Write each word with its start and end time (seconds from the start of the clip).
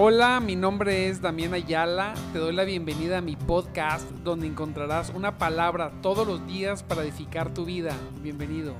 Hola, 0.00 0.38
mi 0.38 0.54
nombre 0.54 1.08
es 1.08 1.20
Damián 1.20 1.54
Ayala. 1.54 2.14
Te 2.32 2.38
doy 2.38 2.54
la 2.54 2.62
bienvenida 2.62 3.18
a 3.18 3.20
mi 3.20 3.34
podcast 3.34 4.08
donde 4.22 4.46
encontrarás 4.46 5.10
una 5.10 5.38
palabra 5.38 5.90
todos 6.02 6.24
los 6.24 6.46
días 6.46 6.84
para 6.84 7.02
edificar 7.02 7.52
tu 7.52 7.64
vida. 7.64 7.96
Bienvenido. 8.22 8.76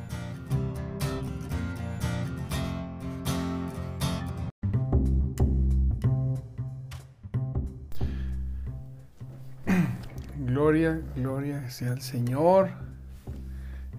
Gloria, 10.36 11.02
gloria 11.16 11.68
sea 11.68 11.94
el 11.94 12.00
Señor 12.00 12.70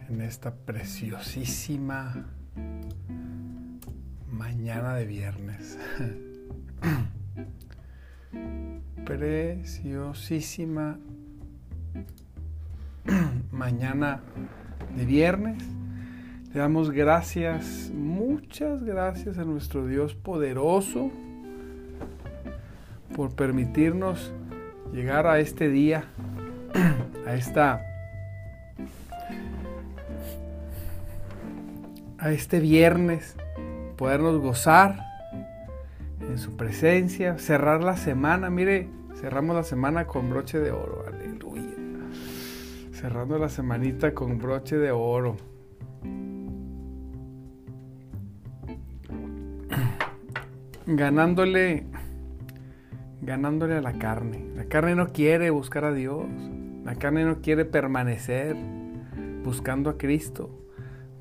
en 0.07 0.21
esta 0.21 0.55
preciosísima 0.55 2.27
mañana 4.31 4.95
de 4.95 5.05
viernes. 5.05 5.77
Preciosísima 9.05 10.97
mañana 13.51 14.21
de 14.95 15.05
viernes. 15.05 15.63
Le 16.53 16.59
damos 16.59 16.91
gracias, 16.91 17.91
muchas 17.93 18.83
gracias 18.83 19.37
a 19.37 19.45
nuestro 19.45 19.85
Dios 19.85 20.15
poderoso 20.15 21.11
por 23.15 23.35
permitirnos 23.35 24.31
llegar 24.91 25.27
a 25.27 25.39
este 25.39 25.69
día, 25.69 26.05
a 27.27 27.35
esta 27.35 27.85
a 32.17 32.31
este 32.31 32.59
viernes, 32.59 33.35
podernos 33.97 34.39
gozar 34.39 35.08
en 36.29 36.37
su 36.37 36.55
presencia, 36.55 37.37
cerrar 37.37 37.83
la 37.83 37.97
semana, 37.97 38.49
mire, 38.49 38.87
cerramos 39.15 39.55
la 39.55 39.63
semana 39.63 40.05
con 40.05 40.29
broche 40.29 40.59
de 40.59 40.71
oro, 40.71 41.03
aleluya. 41.07 41.75
Cerrando 42.91 43.37
la 43.37 43.49
semanita 43.49 44.13
con 44.13 44.37
broche 44.37 44.77
de 44.77 44.91
oro. 44.91 45.37
Ganándole 50.85 51.85
ganándole 53.21 53.75
a 53.75 53.81
la 53.81 53.93
carne. 53.93 54.45
La 54.55 54.65
carne 54.65 54.95
no 54.95 55.07
quiere 55.07 55.49
buscar 55.49 55.85
a 55.85 55.93
Dios. 55.93 56.25
La 56.83 56.95
carne 56.95 57.25
no 57.25 57.41
quiere 57.41 57.65
permanecer 57.65 58.55
buscando 59.43 59.89
a 59.89 59.97
Cristo. 59.97 60.49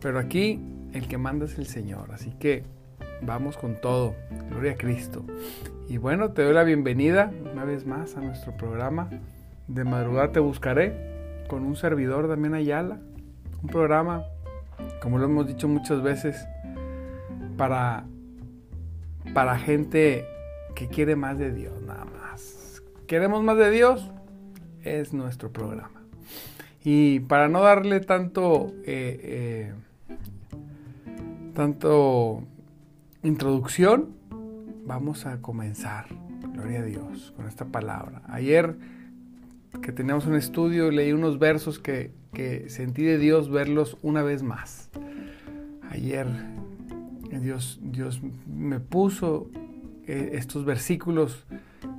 Pero 0.01 0.19
aquí 0.19 0.61
el 0.93 1.07
que 1.09 1.19
manda 1.19 1.45
es 1.45 1.59
el 1.59 1.67
Señor. 1.67 2.13
Así 2.13 2.33
que 2.39 2.65
vamos 3.23 3.57
con 3.57 3.81
todo. 3.81 4.15
Gloria 4.51 4.73
a 4.73 4.77
Cristo. 4.77 5.25
Y 5.89 5.97
bueno, 5.99 6.33
te 6.33 6.43
doy 6.43 6.55
la 6.55 6.65
bienvenida 6.65 7.33
una 7.53 7.65
vez 7.65 7.87
más 7.87 8.17
a 8.17 8.21
nuestro 8.21 8.57
programa. 8.57 9.09
De 9.67 9.85
madrugada 9.85 10.33
te 10.33 10.41
buscaré 10.41 11.45
con 11.49 11.65
un 11.65 11.77
servidor 11.77 12.29
Damián 12.29 12.55
Ayala. 12.55 12.99
Un 13.63 13.69
programa, 13.69 14.25
como 15.03 15.19
lo 15.19 15.25
hemos 15.25 15.47
dicho 15.47 15.69
muchas 15.69 16.03
veces, 16.03 16.47
para, 17.57 18.05
para 19.35 19.59
gente 19.59 20.25
que 20.75 20.89
quiere 20.89 21.17
más 21.17 21.39
de 21.39 21.53
Dios, 21.53 21.83
nada 21.83 22.05
más. 22.05 22.83
¿Queremos 23.07 23.43
más 23.43 23.57
de 23.57 23.71
Dios? 23.71 24.11
Es 24.83 25.13
nuestro 25.13 25.51
programa. 25.51 26.03
Y 26.85 27.21
para 27.21 27.49
no 27.49 27.63
darle 27.63 28.01
tanto, 28.01 28.73
eh, 28.85 29.21
eh, 29.23 29.75
tanto 31.55 32.45
introducción, 33.23 34.15
vamos 34.85 35.27
a 35.27 35.41
comenzar, 35.41 36.07
gloria 36.53 36.81
a 36.81 36.85
Dios, 36.85 37.33
con 37.37 37.47
esta 37.47 37.67
palabra. 37.67 38.23
Ayer 38.29 38.77
que 39.83 39.93
teníamos 39.93 40.27
un 40.27 40.35
estudio, 40.35 40.91
leí 40.91 41.13
unos 41.13 41.39
versos 41.39 41.79
que, 41.79 42.13
que 42.33 42.69
sentí 42.71 43.03
de 43.03 43.19
Dios 43.19 43.51
verlos 43.51 43.99
una 44.03 44.23
vez 44.23 44.43
más. 44.43 44.91
Ayer 45.91 46.27
Dios, 47.41 47.79
Dios 47.83 48.21
me 48.47 48.81
puso 48.81 49.51
eh, 50.07 50.31
estos 50.35 50.65
versículos, 50.65 51.47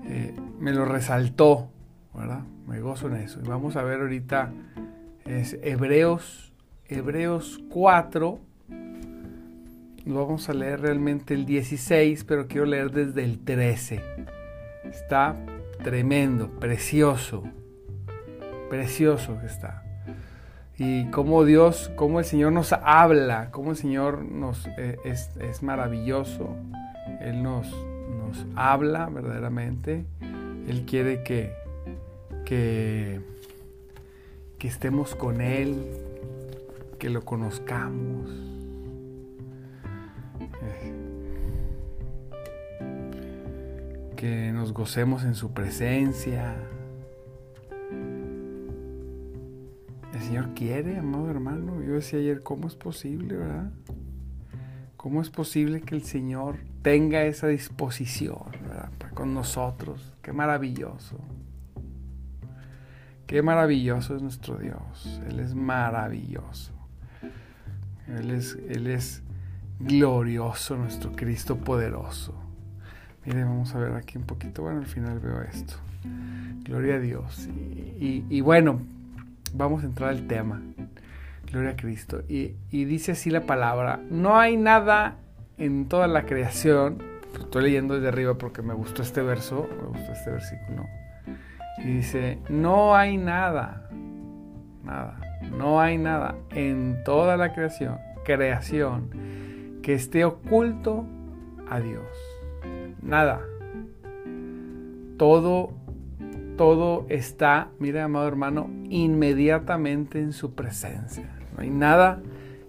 eh, 0.05 0.33
me 0.59 0.73
lo 0.73 0.85
resaltó, 0.85 1.69
¿verdad? 2.13 2.43
Me 2.67 2.81
gozo 2.81 3.07
en 3.07 3.17
eso. 3.17 3.39
Y 3.43 3.47
vamos 3.47 3.75
a 3.75 3.83
ver 3.83 4.01
ahorita 4.01 4.51
es 5.25 5.57
Hebreos, 5.61 6.51
Hebreos 6.87 7.61
4, 7.69 8.39
vamos 10.13 10.49
a 10.49 10.53
leer 10.53 10.81
realmente 10.81 11.33
el 11.33 11.45
16, 11.45 12.23
pero 12.23 12.47
quiero 12.47 12.65
leer 12.65 12.91
desde 12.91 13.23
el 13.23 13.39
13. 13.39 14.01
Está 14.85 15.35
tremendo, 15.83 16.49
precioso, 16.59 17.43
precioso 18.69 19.39
que 19.39 19.47
está. 19.47 19.83
Y 20.77 21.05
cómo 21.11 21.43
Dios, 21.43 21.91
cómo 21.95 22.19
el 22.19 22.25
Señor 22.25 22.53
nos 22.53 22.73
habla, 22.73 23.51
cómo 23.51 23.71
el 23.71 23.77
Señor 23.77 24.23
nos 24.23 24.65
eh, 24.77 24.97
es, 25.03 25.31
es, 25.39 25.61
maravilloso. 25.61 26.55
Él 27.19 27.43
nos, 27.43 27.67
nos 27.67 28.45
habla 28.55 29.07
verdaderamente. 29.07 30.05
Él 30.67 30.85
quiere 30.85 31.23
que, 31.23 31.53
que, 32.45 33.19
que 34.57 34.67
estemos 34.67 35.15
con 35.15 35.41
Él, 35.41 35.85
que 36.97 37.09
lo 37.09 37.25
conozcamos 37.25 38.58
que 44.19 44.51
nos 44.51 44.73
gocemos 44.73 45.23
en 45.23 45.33
su 45.33 45.53
presencia. 45.53 46.53
El 50.13 50.21
Señor 50.21 50.53
quiere, 50.53 50.97
amado 50.97 51.29
hermano. 51.31 51.81
Yo 51.81 51.93
decía 51.93 52.19
ayer, 52.19 52.43
¿cómo 52.43 52.67
es 52.67 52.75
posible, 52.75 53.37
verdad? 53.37 53.71
¿Cómo 54.97 55.21
es 55.21 55.29
posible 55.29 55.79
que 55.79 55.95
el 55.95 56.03
Señor 56.03 56.57
tenga 56.81 57.23
esa 57.23 57.47
disposición 57.47 58.43
¿verdad? 58.61 58.91
con 59.13 59.33
nosotros? 59.33 60.13
Qué 60.21 60.33
maravilloso. 60.33 61.17
Qué 63.25 63.41
maravilloso 63.41 64.17
es 64.17 64.21
nuestro 64.21 64.57
Dios. 64.57 65.21
Él 65.29 65.39
es 65.39 65.55
maravilloso. 65.55 66.73
Él 68.05 68.31
es, 68.31 68.57
Él 68.67 68.87
es 68.87 69.23
glorioso, 69.79 70.75
nuestro 70.75 71.13
Cristo 71.13 71.55
poderoso. 71.55 72.48
Mire, 73.29 73.43
vamos 73.43 73.75
a 73.75 73.77
ver 73.77 73.93
aquí 73.93 74.17
un 74.17 74.23
poquito. 74.23 74.63
Bueno, 74.63 74.79
al 74.79 74.87
final 74.87 75.19
veo 75.19 75.43
esto. 75.43 75.75
Gloria 76.63 76.95
a 76.95 76.99
Dios. 76.99 77.47
Y, 77.99 78.41
bueno, 78.41 78.81
vamos 79.53 79.83
a 79.83 79.85
entrar 79.85 80.09
al 80.09 80.25
tema. 80.25 80.59
Gloria 81.51 81.71
a 81.71 81.75
Cristo. 81.75 82.23
Y, 82.27 82.55
dice 82.71 83.11
así 83.11 83.29
la 83.29 83.41
palabra. 83.41 83.99
No 84.09 84.39
hay 84.39 84.57
nada 84.57 85.17
en 85.59 85.87
toda 85.87 86.07
la 86.07 86.25
creación. 86.25 87.03
Estoy 87.39 87.65
leyendo 87.65 87.93
desde 87.93 88.07
arriba 88.07 88.33
porque 88.33 88.63
me 88.63 88.73
gustó 88.73 89.03
este 89.03 89.21
verso. 89.21 89.69
Me 89.79 89.87
gustó 89.89 90.11
este 90.11 90.31
versículo. 90.31 90.87
Y 91.77 91.97
dice, 91.97 92.39
no 92.49 92.95
hay 92.95 93.17
nada. 93.17 93.87
Nada. 94.83 95.19
No 95.55 95.79
hay 95.79 95.99
nada 95.99 96.33
en 96.49 97.03
toda 97.05 97.37
la 97.37 97.53
creación. 97.53 97.99
Creación 98.25 99.11
que 99.83 99.93
esté 99.93 100.25
oculto 100.25 101.05
a 101.69 101.79
Dios 101.79 102.07
nada. 103.01 103.41
Todo, 105.17 105.71
todo 106.57 107.05
está, 107.09 107.69
mire 107.79 108.01
amado 108.01 108.27
hermano, 108.27 108.69
inmediatamente 108.89 110.19
en 110.19 110.33
su 110.33 110.53
presencia. 110.55 111.29
No 111.55 111.63
hay 111.63 111.69
nada 111.69 112.21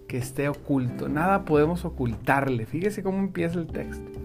que 0.07 0.17
esté 0.17 0.49
oculto, 0.49 1.07
nada 1.07 1.45
podemos 1.45 1.85
ocultarle. 1.85 2.65
Fíjese 2.65 3.03
cómo 3.03 3.19
empieza 3.19 3.59
el 3.59 3.67
texto. 3.67 4.19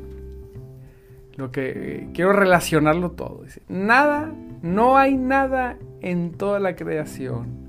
Lo 1.36 1.52
que 1.52 2.08
quiero 2.14 2.32
relacionarlo 2.32 3.12
todo. 3.12 3.42
Dice, 3.44 3.62
nada, 3.68 4.32
no 4.62 4.96
hay 4.96 5.16
nada 5.16 5.76
en 6.00 6.32
toda 6.32 6.58
la 6.58 6.74
creación 6.74 7.66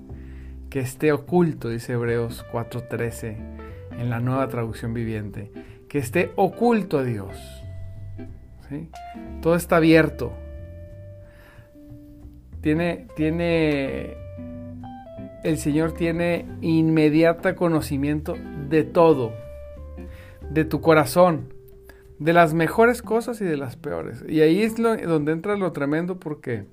que 0.69 0.79
esté 0.79 1.11
oculto, 1.11 1.69
dice 1.69 1.93
Hebreos 1.93 2.45
4:13 2.51 3.37
en 3.99 4.09
la 4.09 4.19
nueva 4.19 4.47
traducción 4.47 4.93
viviente, 4.93 5.51
que 5.87 5.97
esté 5.97 6.31
oculto 6.35 6.99
a 6.99 7.03
Dios. 7.03 7.63
Todo 9.41 9.55
está 9.55 9.77
abierto. 9.77 10.33
Tiene, 12.61 13.07
tiene, 13.15 14.17
el 15.43 15.57
Señor 15.57 15.93
tiene 15.93 16.45
inmediata 16.61 17.55
conocimiento 17.55 18.35
de 18.69 18.83
todo, 18.83 19.31
de 20.49 20.65
tu 20.65 20.81
corazón, 20.81 21.53
de 22.19 22.33
las 22.33 22.53
mejores 22.53 23.01
cosas 23.01 23.39
y 23.41 23.45
de 23.45 23.57
las 23.57 23.75
peores. 23.75 24.23
Y 24.27 24.41
ahí 24.41 24.63
es 24.63 24.75
donde 24.75 25.31
entra 25.31 25.55
lo 25.55 25.71
tremendo 25.71 26.19
porque, 26.19 26.65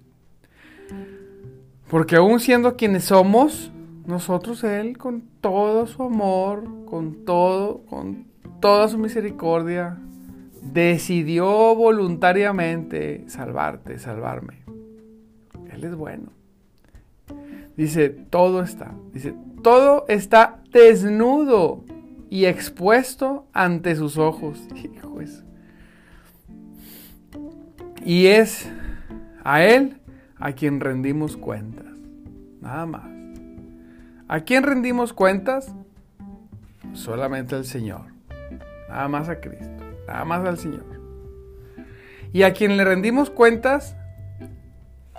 porque 1.88 2.16
aún 2.16 2.40
siendo 2.40 2.76
quienes 2.76 3.04
somos, 3.04 3.70
nosotros 4.06 4.64
Él 4.64 4.98
con 4.98 5.22
todo 5.40 5.86
su 5.86 6.02
amor, 6.02 6.64
con 6.86 7.24
todo, 7.24 7.82
con 7.86 8.26
toda 8.60 8.88
su 8.88 8.98
misericordia, 8.98 9.98
decidió 10.72 11.74
voluntariamente 11.74 13.24
salvarte, 13.28 13.98
salvarme. 13.98 14.62
Él 15.70 15.84
es 15.84 15.94
bueno. 15.94 16.30
Dice, 17.76 18.08
todo 18.08 18.62
está. 18.62 18.94
Dice, 19.12 19.34
todo 19.62 20.04
está 20.08 20.62
desnudo 20.70 21.84
y 22.30 22.46
expuesto 22.46 23.46
ante 23.52 23.96
sus 23.96 24.16
ojos. 24.18 24.60
Hijo 24.74 25.18
Y 28.04 28.26
es 28.26 28.68
a 29.42 29.64
Él 29.64 30.00
a 30.38 30.52
quien 30.52 30.80
rendimos 30.80 31.36
cuentas. 31.36 31.86
Nada 32.60 32.86
más. 32.86 33.06
¿A 34.28 34.40
quién 34.40 34.62
rendimos 34.62 35.12
cuentas? 35.12 35.74
Solamente 36.92 37.54
al 37.54 37.64
Señor. 37.64 38.06
Nada 38.88 39.08
más 39.08 39.28
a 39.28 39.40
Cristo. 39.40 39.83
Nada 40.06 40.24
más 40.24 40.46
al 40.46 40.58
Señor. 40.58 40.84
Y 42.32 42.42
a 42.42 42.52
quien 42.52 42.76
le 42.76 42.84
rendimos 42.84 43.30
cuentas, 43.30 43.96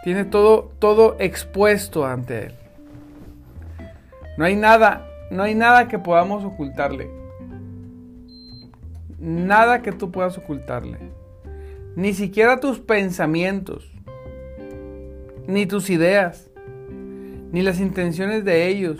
tiene 0.03 0.25
todo, 0.25 0.71
todo 0.79 1.15
expuesto 1.19 2.05
ante 2.05 2.47
Él. 2.47 2.53
No 4.37 4.45
hay 4.45 4.55
nada, 4.55 5.07
no 5.31 5.43
hay 5.43 5.55
nada 5.55 5.87
que 5.87 5.97
podamos 5.97 6.43
ocultarle. 6.43 7.09
Nada 9.17 9.81
que 9.81 9.91
tú 9.91 10.11
puedas 10.11 10.37
ocultarle. 10.37 10.97
Ni 11.95 12.13
siquiera 12.13 12.59
tus 12.59 12.79
pensamientos, 12.79 13.89
ni 15.47 15.65
tus 15.65 15.89
ideas, 15.89 16.51
ni 17.51 17.61
las 17.61 17.79
intenciones 17.79 18.43
de 18.43 18.67
ellos. 18.67 18.99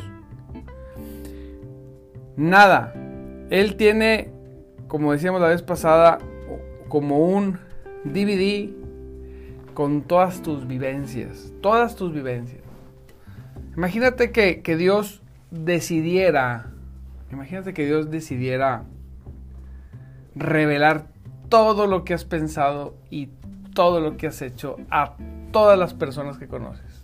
Nada. 2.38 2.94
Él 3.50 3.76
tiene, 3.76 4.32
como 4.96 5.12
decíamos 5.12 5.42
la 5.42 5.50
vez 5.50 5.62
pasada, 5.62 6.20
como 6.88 7.20
un 7.20 7.60
DVD 8.06 8.70
con 9.74 10.04
todas 10.04 10.42
tus 10.42 10.66
vivencias, 10.66 11.52
todas 11.60 11.98
tus 11.98 12.14
vivencias. 12.14 12.62
Imagínate 13.76 14.32
que, 14.32 14.62
que 14.62 14.78
Dios 14.78 15.22
decidiera, 15.52 16.68
imagínate 17.30 17.74
que 17.74 17.86
Dios 17.86 18.10
decidiera 18.10 18.86
revelar 20.34 21.08
todo 21.50 21.88
lo 21.88 22.06
que 22.06 22.14
has 22.14 22.24
pensado 22.24 22.96
y 23.10 23.32
todo 23.74 24.00
lo 24.00 24.16
que 24.16 24.28
has 24.28 24.42
hecho 24.42 24.78
a 24.90 25.18
todas 25.52 25.78
las 25.78 25.94
personas 25.94 26.38
que 26.38 26.48
conoces. 26.48 27.04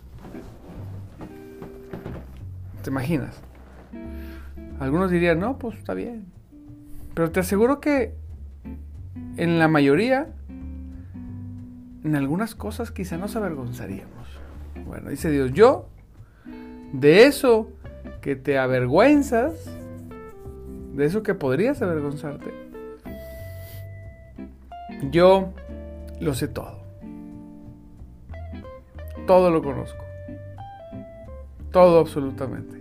¿Te 2.82 2.88
imaginas? 2.88 3.38
Algunos 4.80 5.10
dirían, 5.10 5.40
no, 5.40 5.58
pues 5.58 5.76
está 5.76 5.92
bien. 5.92 6.32
Pero 7.14 7.30
te 7.30 7.40
aseguro 7.40 7.80
que 7.80 8.14
en 9.36 9.58
la 9.58 9.68
mayoría, 9.68 10.28
en 12.04 12.16
algunas 12.16 12.54
cosas 12.54 12.90
quizá 12.90 13.18
nos 13.18 13.36
avergonzaríamos. 13.36 14.28
Bueno, 14.86 15.10
dice 15.10 15.30
Dios, 15.30 15.52
yo 15.52 15.88
de 16.92 17.26
eso 17.26 17.68
que 18.20 18.36
te 18.36 18.58
avergüenzas, 18.58 19.54
de 20.94 21.04
eso 21.04 21.22
que 21.22 21.34
podrías 21.34 21.82
avergonzarte, 21.82 22.52
yo 25.10 25.52
lo 26.20 26.34
sé 26.34 26.48
todo. 26.48 26.80
Todo 29.26 29.50
lo 29.50 29.62
conozco. 29.62 30.02
Todo 31.70 32.00
absolutamente. 32.00 32.76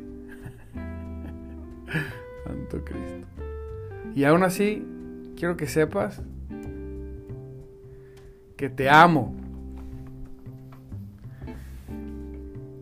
Santo 2.43 2.83
Cristo. 2.83 3.30
Y 4.15 4.23
aún 4.25 4.43
así, 4.43 4.85
quiero 5.35 5.57
que 5.57 5.67
sepas 5.67 6.21
que 8.57 8.69
te 8.69 8.89
amo. 8.89 9.35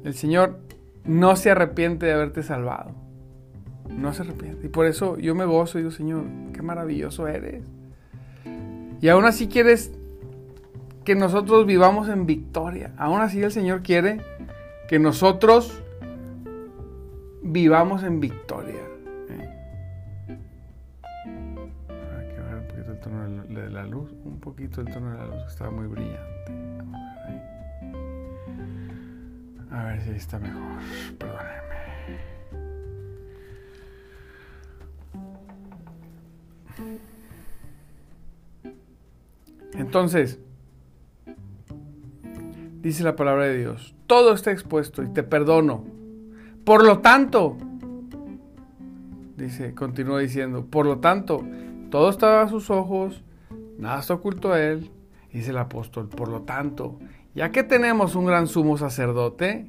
El 0.03 0.13
Señor 0.13 0.59
no 1.05 1.35
se 1.35 1.51
arrepiente 1.51 2.05
de 2.05 2.13
haberte 2.13 2.43
salvado. 2.43 2.91
No 3.89 4.13
se 4.13 4.23
arrepiente. 4.23 4.67
Y 4.67 4.69
por 4.69 4.85
eso 4.85 5.17
yo 5.17 5.35
me 5.35 5.45
gozo 5.45 5.77
y 5.77 5.81
digo, 5.81 5.91
Señor, 5.91 6.23
qué 6.53 6.61
maravilloso 6.61 7.27
eres. 7.27 7.63
Y 9.01 9.07
aún 9.07 9.25
así 9.25 9.47
quieres 9.47 9.91
que 11.05 11.15
nosotros 11.15 11.65
vivamos 11.65 12.09
en 12.09 12.25
victoria. 12.25 12.93
Aún 12.97 13.21
así 13.21 13.41
el 13.41 13.51
Señor 13.51 13.81
quiere 13.81 14.21
que 14.89 14.99
nosotros 14.99 15.81
vivamos 17.41 18.03
en 18.03 18.19
victoria. 18.19 18.88
Poquito 24.69 24.81
el 24.81 24.93
tono 24.93 25.11
de 25.11 25.17
la 25.17 25.25
luz 25.25 25.43
estaba 25.47 25.71
muy 25.71 25.87
brillante. 25.87 26.53
A 29.71 29.83
ver 29.85 30.01
si 30.01 30.09
está 30.11 30.39
mejor. 30.39 30.79
Perdónenme. 31.17 31.69
Entonces, 39.73 40.39
dice 42.81 43.03
la 43.03 43.15
palabra 43.15 43.45
de 43.45 43.57
Dios, 43.57 43.95
todo 44.07 44.33
está 44.33 44.51
expuesto 44.51 45.03
y 45.03 45.07
te 45.09 45.23
perdono 45.23 45.85
por 46.65 46.85
lo 46.85 46.99
tanto, 46.99 47.57
dice, 49.37 49.73
continúa 49.73 50.19
diciendo, 50.19 50.65
por 50.69 50.85
lo 50.85 50.99
tanto, 50.99 51.43
todo 51.89 52.11
estaba 52.11 52.43
a 52.43 52.47
sus 52.47 52.69
ojos, 52.69 53.23
nada 53.79 53.99
está 54.01 54.13
oculto 54.13 54.51
a 54.51 54.61
él, 54.61 54.91
dice 55.31 55.51
el 55.51 55.57
apóstol, 55.57 56.09
por 56.09 56.27
lo 56.27 56.41
tanto, 56.41 56.99
ya 57.33 57.51
que 57.51 57.63
tenemos 57.63 58.15
un 58.15 58.25
gran 58.25 58.47
sumo 58.47 58.77
sacerdote, 58.77 59.67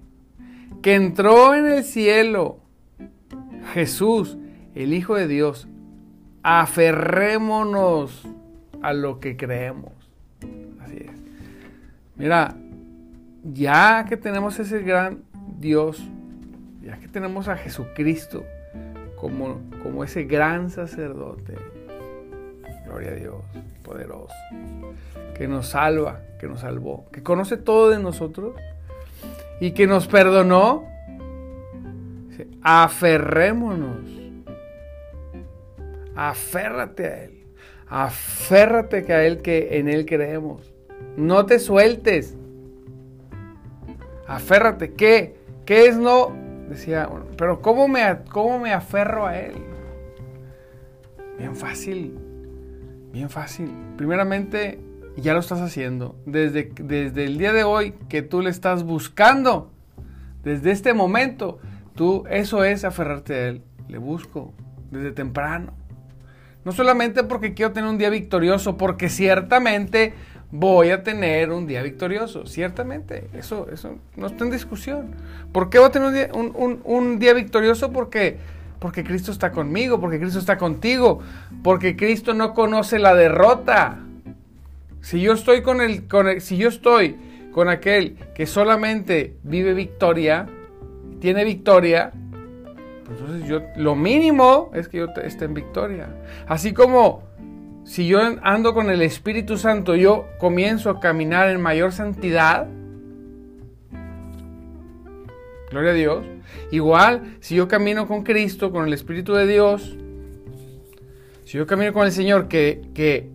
que 0.82 0.94
entró 0.94 1.54
en 1.54 1.66
el 1.66 1.84
cielo, 1.84 2.58
Jesús, 3.72 4.36
el 4.74 4.92
Hijo 4.92 5.14
de 5.14 5.28
Dios, 5.28 5.68
aferrémonos 6.42 8.26
a 8.82 8.92
lo 8.92 9.20
que 9.20 9.36
creemos. 9.36 9.92
Así 10.80 10.96
es. 10.96 11.22
Mira, 12.16 12.56
ya 13.44 14.06
que 14.08 14.16
tenemos 14.16 14.58
ese 14.58 14.80
gran 14.82 15.22
Dios, 15.58 16.02
ya 16.82 16.98
que 16.98 17.08
tenemos 17.08 17.48
a 17.48 17.56
Jesucristo 17.56 18.44
como, 19.16 19.60
como 19.82 20.02
ese 20.02 20.24
gran 20.24 20.70
sacerdote, 20.70 21.54
gloria 22.90 23.12
a 23.12 23.14
Dios, 23.14 23.36
poderoso, 23.84 24.34
que 25.36 25.46
nos 25.46 25.68
salva, 25.68 26.22
que 26.40 26.48
nos 26.48 26.60
salvó, 26.60 27.06
que 27.12 27.22
conoce 27.22 27.56
todo 27.56 27.90
de 27.90 28.00
nosotros 28.00 28.54
y 29.60 29.70
que 29.72 29.86
nos 29.86 30.08
perdonó, 30.08 30.84
aferrémonos, 32.62 34.00
aférrate 36.16 37.06
a 37.06 37.24
Él, 37.24 37.44
aférrate 37.86 39.12
a 39.12 39.24
Él 39.24 39.40
que 39.40 39.78
en 39.78 39.88
Él 39.88 40.04
creemos, 40.04 40.72
no 41.16 41.46
te 41.46 41.60
sueltes, 41.60 42.36
aférrate, 44.26 44.94
¿qué? 44.94 45.36
¿Qué 45.64 45.86
es 45.86 45.96
no 45.96 46.32
decía, 46.68 47.08
pero 47.36 47.62
¿cómo 47.62 47.86
me, 47.86 48.02
¿cómo 48.32 48.58
me 48.58 48.72
aferro 48.72 49.26
a 49.26 49.38
Él? 49.38 49.54
Bien 51.38 51.54
fácil, 51.54 52.18
bien 53.12 53.30
fácil. 53.30 53.70
Primeramente, 53.96 54.78
ya 55.16 55.34
lo 55.34 55.40
estás 55.40 55.60
haciendo. 55.60 56.16
Desde, 56.26 56.72
desde 56.74 57.24
el 57.24 57.38
día 57.38 57.52
de 57.52 57.64
hoy 57.64 57.94
que 58.08 58.22
tú 58.22 58.40
le 58.40 58.50
estás 58.50 58.84
buscando, 58.84 59.70
desde 60.42 60.70
este 60.70 60.94
momento, 60.94 61.58
tú, 61.94 62.24
eso 62.30 62.64
es 62.64 62.84
aferrarte 62.84 63.34
a 63.34 63.48
Él. 63.48 63.62
Le 63.88 63.98
busco 63.98 64.52
desde 64.90 65.12
temprano. 65.12 65.72
No 66.64 66.72
solamente 66.72 67.24
porque 67.24 67.54
quiero 67.54 67.72
tener 67.72 67.88
un 67.88 67.98
día 67.98 68.10
victorioso, 68.10 68.76
porque 68.76 69.08
ciertamente 69.08 70.12
voy 70.50 70.90
a 70.90 71.02
tener 71.02 71.50
un 71.50 71.66
día 71.66 71.82
victorioso. 71.82 72.46
Ciertamente, 72.46 73.28
eso, 73.32 73.68
eso 73.72 73.96
no 74.16 74.26
está 74.26 74.44
en 74.44 74.50
discusión. 74.50 75.14
¿Por 75.52 75.70
qué 75.70 75.78
voy 75.78 75.88
a 75.88 75.92
tener 75.92 76.30
un 76.34 77.18
día, 77.18 77.34
victorioso? 77.34 77.92
Porque, 77.92 78.38
porque 78.80 79.04
Cristo 79.04 79.30
está 79.30 79.52
conmigo, 79.52 80.00
porque 80.00 80.18
Cristo 80.18 80.38
está 80.38 80.58
contigo, 80.58 81.20
porque 81.62 81.96
Cristo 81.96 82.34
no 82.34 82.54
conoce 82.54 82.98
la 82.98 83.14
derrota. 83.14 83.98
Si 85.02 85.20
yo 85.20 85.34
estoy 85.34 85.62
con 85.62 85.80
el, 85.80 86.04
si 86.40 86.56
yo 86.56 86.68
estoy 86.68 87.16
con 87.52 87.68
aquel 87.68 88.16
que 88.34 88.46
solamente 88.46 89.36
vive 89.42 89.74
victoria, 89.74 90.46
tiene 91.20 91.44
victoria, 91.44 92.10
pues 93.04 93.20
entonces 93.20 93.48
yo 93.48 93.62
lo 93.76 93.94
mínimo 93.94 94.70
es 94.74 94.88
que 94.88 94.98
yo 94.98 95.06
esté 95.22 95.44
en 95.44 95.54
victoria. 95.54 96.08
Así 96.48 96.72
como 96.72 97.22
si 97.84 98.06
yo 98.06 98.18
ando 98.42 98.72
con 98.72 98.90
el 98.90 99.02
Espíritu 99.02 99.58
Santo, 99.58 99.94
yo 99.94 100.26
comienzo 100.38 100.90
a 100.90 101.00
caminar 101.00 101.50
en 101.50 101.60
mayor 101.60 101.92
santidad. 101.92 102.66
Gloria 105.70 105.90
a 105.92 105.94
Dios. 105.94 106.26
Igual, 106.70 107.36
si 107.40 107.54
yo 107.54 107.68
camino 107.68 108.06
con 108.06 108.22
Cristo, 108.22 108.72
con 108.72 108.86
el 108.86 108.92
Espíritu 108.92 109.34
de 109.34 109.46
Dios, 109.46 109.96
si 111.44 111.58
yo 111.58 111.66
camino 111.66 111.92
con 111.92 112.06
el 112.06 112.12
Señor, 112.12 112.48
que, 112.48 112.82
que, 112.94 113.30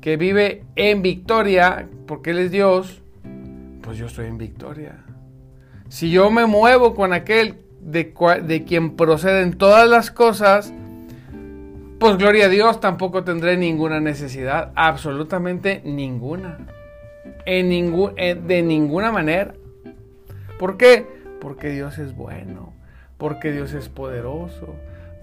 que 0.00 0.16
vive 0.16 0.64
en 0.76 1.02
victoria, 1.02 1.88
porque 2.06 2.30
Él 2.30 2.38
es 2.38 2.50
Dios, 2.50 3.02
pues 3.82 3.98
yo 3.98 4.06
estoy 4.06 4.26
en 4.26 4.38
victoria. 4.38 5.04
Si 5.88 6.10
yo 6.10 6.30
me 6.30 6.46
muevo 6.46 6.94
con 6.94 7.12
aquel 7.12 7.56
de, 7.80 8.14
de 8.44 8.64
quien 8.64 8.96
proceden 8.96 9.58
todas 9.58 9.88
las 9.88 10.10
cosas, 10.10 10.72
pues 11.98 12.16
gloria 12.16 12.46
a 12.46 12.48
Dios, 12.48 12.80
tampoco 12.80 13.24
tendré 13.24 13.56
ninguna 13.56 14.00
necesidad, 14.00 14.72
absolutamente 14.74 15.82
ninguna. 15.84 16.58
En 17.46 17.68
de 18.46 18.62
ninguna 18.62 19.10
manera. 19.10 19.54
¿Por 20.58 20.76
qué? 20.76 21.19
Porque 21.40 21.70
Dios 21.70 21.98
es 21.98 22.14
bueno, 22.14 22.72
porque 23.18 23.52
Dios 23.52 23.72
es 23.72 23.88
poderoso, 23.88 24.74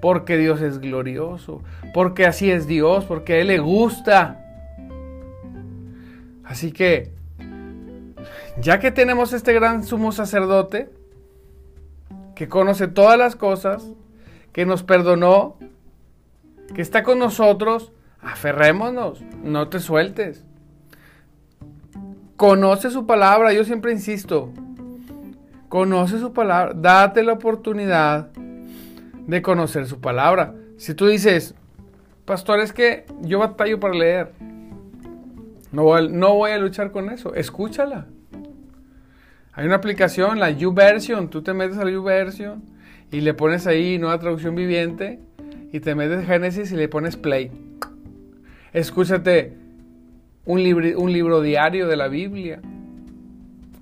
porque 0.01 0.37
Dios 0.37 0.61
es 0.61 0.79
glorioso, 0.79 1.63
porque 1.93 2.25
así 2.25 2.51
es 2.51 2.67
Dios, 2.67 3.05
porque 3.05 3.33
a 3.33 3.37
Él 3.37 3.47
le 3.47 3.59
gusta. 3.59 4.43
Así 6.43 6.71
que, 6.71 7.11
ya 8.61 8.79
que 8.79 8.91
tenemos 8.91 9.33
este 9.33 9.53
gran 9.53 9.83
sumo 9.83 10.11
sacerdote, 10.11 10.89
que 12.35 12.47
conoce 12.47 12.87
todas 12.87 13.17
las 13.17 13.35
cosas, 13.35 13.91
que 14.53 14.65
nos 14.65 14.83
perdonó, 14.83 15.57
que 16.73 16.81
está 16.81 17.03
con 17.03 17.19
nosotros, 17.19 17.91
aferrémonos, 18.21 19.21
no 19.43 19.69
te 19.69 19.79
sueltes. 19.79 20.43
Conoce 22.35 22.91
su 22.91 23.07
palabra, 23.07 23.53
yo 23.53 23.63
siempre 23.63 23.91
insisto, 23.91 24.53
conoce 25.69 26.19
su 26.19 26.33
palabra, 26.33 26.73
date 26.75 27.23
la 27.23 27.33
oportunidad 27.33 28.29
de 29.27 29.41
conocer 29.41 29.85
su 29.87 29.99
palabra. 29.99 30.55
Si 30.77 30.93
tú 30.93 31.07
dices, 31.07 31.55
pastor, 32.25 32.59
es 32.59 32.73
que 32.73 33.05
yo 33.21 33.39
batallo 33.39 33.79
para 33.79 33.93
leer, 33.93 34.31
no 35.71 35.83
voy, 35.83 36.51
a 36.51 36.57
luchar 36.57 36.91
con 36.91 37.09
eso, 37.09 37.33
escúchala. 37.35 38.07
Hay 39.53 39.65
una 39.65 39.75
aplicación, 39.75 40.39
la 40.39 40.51
YouVersion, 40.51 41.29
tú 41.29 41.41
te 41.41 41.53
metes 41.53 41.77
a 41.77 41.83
la 41.83 41.91
YouVersion 41.91 42.63
y 43.11 43.21
le 43.21 43.33
pones 43.33 43.67
ahí 43.67 43.97
nueva 43.97 44.19
traducción 44.19 44.55
viviente 44.55 45.19
y 45.71 45.79
te 45.79 45.95
metes 45.95 46.25
Génesis 46.25 46.71
y 46.71 46.75
le 46.75 46.87
pones 46.87 47.17
play. 47.17 47.51
Escúchate 48.71 49.57
un, 50.45 50.59
un 50.97 51.11
libro 51.11 51.41
diario 51.41 51.87
de 51.87 51.97
la 51.97 52.07
Biblia. 52.07 52.61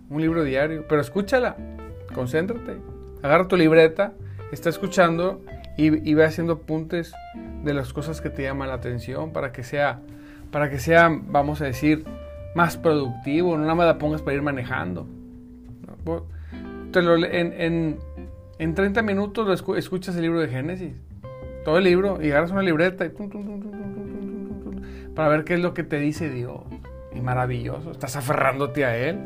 Un 0.09 0.21
libro 0.21 0.43
diario. 0.43 0.85
Pero 0.87 1.01
escúchala. 1.01 1.55
Concéntrate. 2.15 2.77
Agarra 3.21 3.47
tu 3.47 3.57
libreta. 3.57 4.13
Está 4.51 4.69
escuchando 4.69 5.41
y, 5.77 6.09
y 6.09 6.13
ve 6.13 6.23
haciendo 6.23 6.53
apuntes 6.53 7.13
de 7.63 7.73
las 7.73 7.93
cosas 7.93 8.21
que 8.21 8.29
te 8.29 8.43
llaman 8.43 8.69
la 8.69 8.75
atención 8.75 9.33
para 9.33 9.51
que 9.51 9.63
sea, 9.63 9.99
para 10.51 10.69
que 10.69 10.79
sea, 10.79 11.09
vamos 11.09 11.61
a 11.61 11.65
decir, 11.65 12.05
más 12.55 12.77
productivo. 12.77 13.57
No 13.57 13.63
nada 13.63 13.75
más 13.75 13.85
la 13.85 13.97
pongas 13.97 14.21
para 14.21 14.35
ir 14.35 14.41
manejando. 14.41 15.05
Te 16.91 17.01
lo, 17.01 17.17
en, 17.17 17.53
en, 17.53 17.99
en 18.57 18.73
30 18.73 19.01
minutos 19.01 19.63
escuchas 19.75 20.15
el 20.15 20.21
libro 20.21 20.39
de 20.39 20.47
Génesis 20.47 20.93
todo 21.65 21.79
el 21.79 21.83
libro 21.83 22.21
y 22.21 22.29
agarras 22.29 22.51
una 22.51 22.61
libreta 22.61 23.05
y 23.05 23.09
para 25.15 25.29
ver 25.29 25.43
qué 25.43 25.55
es 25.55 25.59
lo 25.59 25.73
que 25.73 25.83
te 25.83 25.99
dice 25.99 26.29
Dios. 26.29 26.61
Y 27.13 27.21
maravilloso, 27.21 27.91
estás 27.91 28.15
aferrándote 28.15 28.85
a 28.85 28.95
Él. 28.95 29.17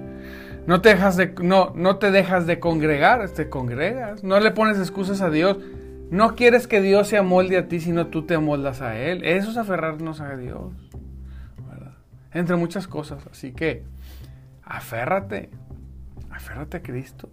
No 0.67 0.81
te 0.81 0.89
dejas 0.89 1.17
de, 1.17 1.33
no, 1.41 1.71
no 1.75 1.97
te 1.97 2.11
dejas 2.11 2.45
de 2.45 2.59
congregar, 2.59 3.27
te 3.29 3.49
congregas. 3.49 4.23
No 4.23 4.39
le 4.39 4.51
pones 4.51 4.77
excusas 4.77 5.21
a 5.21 5.29
Dios. 5.29 5.57
No 6.11 6.35
quieres 6.35 6.67
que 6.67 6.81
Dios 6.81 7.07
se 7.07 7.17
amolde 7.17 7.57
a 7.57 7.67
ti, 7.67 7.79
sino 7.79 8.07
tú 8.07 8.25
te 8.25 8.35
amoldas 8.35 8.81
a 8.81 8.97
Él. 8.97 9.23
Eso 9.23 9.51
es 9.51 9.57
aferrarnos 9.57 10.21
a 10.21 10.35
Dios. 10.35 10.73
Entre 12.33 12.55
muchas 12.55 12.87
cosas. 12.87 13.25
Así 13.31 13.51
que, 13.51 13.83
aférrate. 14.63 15.49
Aférrate 16.29 16.77
a 16.77 16.81
Cristo. 16.81 17.29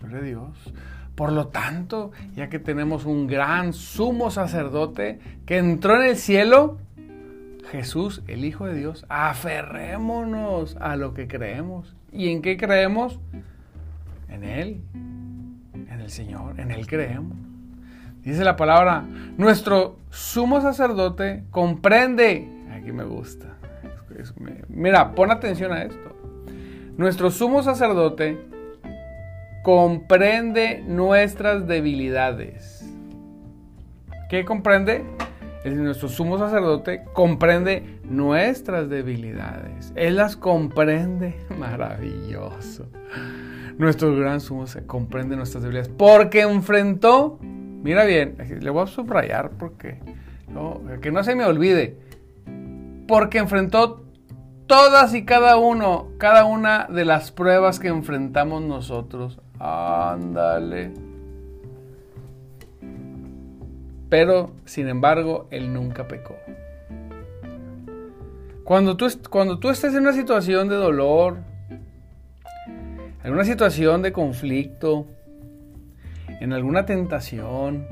Gloria 0.00 0.20
Dios. 0.20 0.72
Por 1.14 1.32
lo 1.32 1.48
tanto, 1.48 2.10
ya 2.34 2.48
que 2.48 2.58
tenemos 2.58 3.04
un 3.04 3.26
gran 3.26 3.72
sumo 3.72 4.30
sacerdote 4.30 5.20
que 5.46 5.58
entró 5.58 5.96
en 5.96 6.08
el 6.08 6.16
cielo, 6.16 6.78
Jesús, 7.70 8.22
el 8.26 8.44
Hijo 8.44 8.66
de 8.66 8.74
Dios, 8.74 9.06
aferrémonos 9.08 10.76
a 10.80 10.96
lo 10.96 11.14
que 11.14 11.28
creemos. 11.28 11.94
¿Y 12.14 12.30
en 12.30 12.42
qué 12.42 12.56
creemos? 12.56 13.18
En 14.28 14.44
Él, 14.44 14.80
en 14.94 16.00
el 16.00 16.10
Señor, 16.10 16.58
en 16.60 16.70
Él 16.70 16.86
creemos. 16.86 17.36
Dice 18.22 18.44
la 18.44 18.56
palabra, 18.56 19.04
nuestro 19.36 19.98
sumo 20.10 20.60
sacerdote 20.60 21.44
comprende, 21.50 22.48
aquí 22.72 22.92
me 22.92 23.04
gusta, 23.04 23.56
mira, 24.68 25.14
pon 25.14 25.30
atención 25.30 25.72
a 25.72 25.82
esto. 25.82 26.16
Nuestro 26.96 27.30
sumo 27.30 27.62
sacerdote 27.62 28.38
comprende 29.62 30.82
nuestras 30.86 31.66
debilidades. 31.66 32.88
¿Qué 34.30 34.44
comprende? 34.44 35.04
Es 35.64 35.74
nuestro 35.74 36.08
sumo 36.08 36.38
sacerdote 36.38 37.04
comprende 37.14 37.98
nuestras 38.04 38.90
debilidades. 38.90 39.92
Él 39.96 40.16
las 40.16 40.36
comprende. 40.36 41.34
Maravilloso. 41.58 42.86
Nuestro 43.78 44.14
gran 44.14 44.40
sumo 44.40 44.66
se 44.66 44.86
comprende 44.86 45.36
nuestras 45.36 45.62
debilidades. 45.62 45.90
Porque 45.96 46.42
enfrentó, 46.42 47.38
mira 47.40 48.04
bien, 48.04 48.36
le 48.60 48.70
voy 48.70 48.84
a 48.84 48.86
subrayar 48.86 49.52
porque 49.58 50.00
que 51.00 51.10
no 51.10 51.24
se 51.24 51.34
me 51.34 51.44
olvide. 51.44 51.98
Porque 53.08 53.38
enfrentó 53.38 54.04
todas 54.66 55.14
y 55.14 55.24
cada 55.24 55.56
uno, 55.56 56.08
cada 56.18 56.44
una 56.44 56.86
de 56.90 57.04
las 57.04 57.32
pruebas 57.32 57.80
que 57.80 57.88
enfrentamos 57.88 58.62
nosotros. 58.62 59.40
Ándale. 59.58 60.92
Pero, 64.16 64.52
sin 64.64 64.86
embargo, 64.86 65.48
él 65.50 65.72
nunca 65.72 66.06
pecó. 66.06 66.36
Cuando 68.62 68.96
tú, 68.96 69.06
estés 69.06 69.92
en 69.92 70.02
una 70.02 70.12
situación 70.12 70.68
de 70.68 70.76
dolor, 70.76 71.38
en 73.24 73.32
una 73.32 73.44
situación 73.44 74.02
de 74.02 74.12
conflicto, 74.12 75.08
en 76.28 76.52
alguna 76.52 76.86
tentación, 76.86 77.88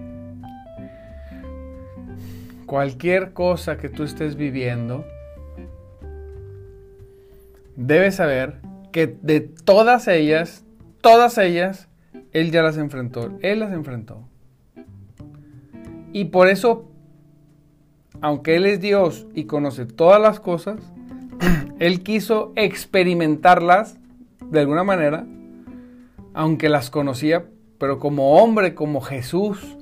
cualquier 2.67 3.33
cosa 3.33 3.77
que 3.77 3.89
tú 3.89 4.05
estés 4.05 4.37
viviendo, 4.37 5.05
debes 7.75 8.15
saber 8.15 8.61
que 8.93 9.09
de 9.09 9.41
todas 9.41 10.07
ellas, 10.07 10.65
todas 11.01 11.37
ellas, 11.39 11.89
Él 12.33 12.53
ya 12.53 12.63
las 12.63 12.77
enfrentó. 12.77 13.37
Él 13.43 13.59
las 13.59 13.73
enfrentó. 13.73 14.29
Y 16.13 16.27
por 16.27 16.49
eso, 16.49 16.91
aunque 18.21 18.57
Él 18.57 18.67
es 18.67 18.81
Dios 18.81 19.27
y 19.35 19.45
conoce 19.45 19.87
todas 19.87 20.21
las 20.21 20.41
cosas, 20.41 20.81
Él 21.79 22.03
quiso 22.03 22.53
experimentarlas 22.57 23.99
de 24.51 24.61
alguna 24.61 24.85
manera, 24.85 25.27
aunque 26.35 26.69
las 26.69 26.91
conocía, 26.91 27.47
pero 27.79 27.99
como 27.99 28.37
hombre, 28.43 28.75
como 28.75 29.01
Jesús, 29.01 29.79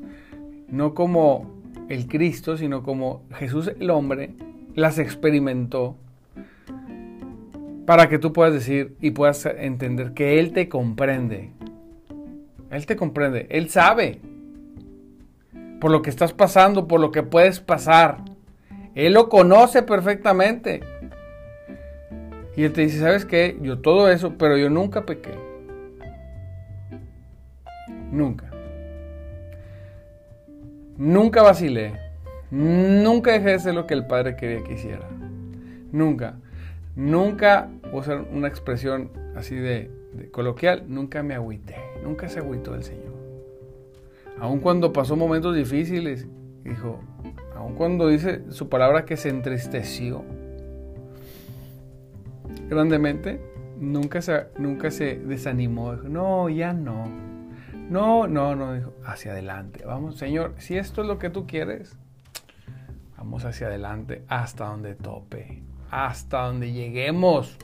no 0.68 0.94
como 0.94 1.60
el 1.88 2.06
Cristo, 2.06 2.56
sino 2.56 2.82
como 2.82 3.22
Jesús 3.32 3.72
el 3.78 3.90
hombre, 3.90 4.34
las 4.74 4.98
experimentó 4.98 5.96
para 7.84 8.08
que 8.08 8.20
tú 8.20 8.32
puedas 8.32 8.54
decir 8.54 8.94
y 9.00 9.10
puedas 9.10 9.44
entender 9.46 10.14
que 10.14 10.38
Él 10.38 10.52
te 10.52 10.68
comprende. 10.68 11.50
Él 12.70 12.86
te 12.86 12.94
comprende, 12.94 13.48
Él 13.50 13.68
sabe 13.68 14.20
por 15.80 15.90
lo 15.90 16.02
que 16.02 16.10
estás 16.10 16.32
pasando, 16.32 16.86
por 16.86 17.00
lo 17.00 17.10
que 17.10 17.22
puedes 17.22 17.60
pasar. 17.60 18.18
Él 18.94 19.14
lo 19.14 19.28
conoce 19.28 19.82
perfectamente. 19.82 20.80
Y 22.56 22.64
Él 22.64 22.72
te 22.72 22.82
dice, 22.82 23.00
¿sabes 23.00 23.24
qué? 23.24 23.58
Yo 23.62 23.78
todo 23.78 24.10
eso, 24.10 24.34
pero 24.36 24.56
yo 24.56 24.68
nunca 24.68 25.06
pequé. 25.06 25.32
Nunca. 28.10 28.50
Nunca 30.96 31.42
vacilé. 31.42 31.94
Nunca 32.50 33.32
dejé 33.32 33.46
de 33.46 33.54
hacer 33.54 33.74
lo 33.74 33.86
que 33.86 33.94
el 33.94 34.06
Padre 34.06 34.36
quería 34.36 34.62
que 34.64 34.74
hiciera. 34.74 35.08
Nunca. 35.92 36.34
Nunca, 36.96 37.70
voy 37.84 37.94
a 37.94 37.96
usar 37.98 38.24
una 38.32 38.48
expresión 38.48 39.10
así 39.36 39.54
de, 39.54 39.90
coloquial, 40.32 40.84
nunca 40.88 41.22
me 41.22 41.34
agüité, 41.34 41.76
nunca 42.02 42.28
se 42.28 42.40
agüitó 42.40 42.74
el 42.74 42.82
Señor. 42.82 43.09
Aun 44.40 44.60
cuando 44.60 44.92
pasó 44.92 45.16
momentos 45.16 45.54
difíciles, 45.54 46.26
dijo, 46.64 47.00
aun 47.56 47.74
cuando 47.74 48.08
dice 48.08 48.44
su 48.50 48.68
palabra 48.68 49.04
que 49.04 49.16
se 49.16 49.28
entristeció 49.28 50.24
grandemente, 52.68 53.40
nunca 53.78 54.22
se, 54.22 54.46
nunca 54.58 54.90
se 54.90 55.16
desanimó. 55.16 55.94
Dijo, 55.94 56.08
no, 56.08 56.48
ya 56.48 56.72
no. 56.72 57.06
No, 57.90 58.26
no, 58.28 58.54
no, 58.54 58.74
dijo, 58.74 58.94
hacia 59.04 59.32
adelante. 59.32 59.84
Vamos, 59.84 60.16
Señor, 60.16 60.54
si 60.58 60.76
esto 60.76 61.02
es 61.02 61.08
lo 61.08 61.18
que 61.18 61.28
tú 61.28 61.46
quieres, 61.46 61.96
Vamos 63.20 63.44
hacia 63.44 63.66
adelante 63.66 64.24
hasta 64.28 64.64
donde 64.64 64.94
tope, 64.94 65.62
hasta 65.90 66.46
donde 66.46 66.72
lleguemos. 66.72 67.58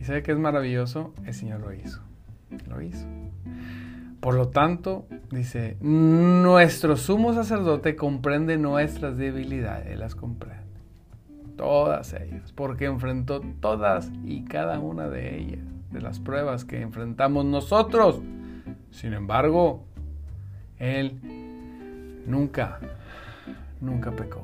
¿Y 0.00 0.04
sabe 0.04 0.22
qué 0.22 0.32
es 0.32 0.38
maravilloso? 0.38 1.12
El 1.26 1.34
Señor 1.34 1.60
lo 1.60 1.74
hizo. 1.74 2.00
Lo 2.66 2.80
hizo. 2.80 3.06
Por 4.24 4.36
lo 4.36 4.48
tanto, 4.48 5.06
dice, 5.30 5.76
nuestro 5.82 6.96
sumo 6.96 7.34
sacerdote 7.34 7.94
comprende 7.94 8.56
nuestras 8.56 9.18
debilidades, 9.18 9.88
Él 9.88 10.00
las 10.00 10.14
comprende. 10.14 10.64
Todas 11.58 12.14
ellas, 12.14 12.50
porque 12.52 12.86
enfrentó 12.86 13.42
todas 13.60 14.10
y 14.24 14.44
cada 14.44 14.80
una 14.80 15.10
de 15.10 15.38
ellas, 15.38 15.66
de 15.90 16.00
las 16.00 16.20
pruebas 16.20 16.64
que 16.64 16.80
enfrentamos 16.80 17.44
nosotros. 17.44 18.22
Sin 18.90 19.12
embargo, 19.12 19.84
Él 20.78 21.20
nunca, 22.26 22.80
nunca 23.82 24.10
pecó. 24.12 24.40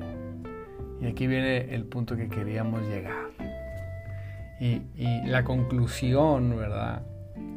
Y 1.01 1.07
aquí 1.07 1.25
viene 1.25 1.73
el 1.73 1.85
punto 1.85 2.15
que 2.15 2.29
queríamos 2.29 2.83
llegar. 2.83 3.31
Y, 4.59 4.83
y 4.95 5.25
la 5.25 5.43
conclusión, 5.43 6.55
¿verdad? 6.55 7.01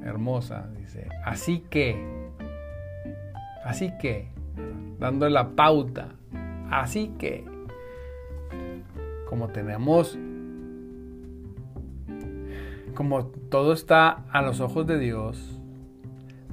Hermosa, 0.02 0.68
dice, 0.78 1.08
así 1.24 1.64
que, 1.68 2.13
Así 3.64 3.92
que, 3.98 4.28
dando 4.98 5.28
la 5.30 5.56
pauta, 5.56 6.16
así 6.70 7.12
que, 7.18 7.44
como 9.28 9.48
tenemos, 9.48 10.18
como 12.94 13.26
todo 13.26 13.72
está 13.72 14.24
a 14.30 14.42
los 14.42 14.60
ojos 14.60 14.86
de 14.86 14.98
Dios, 14.98 15.58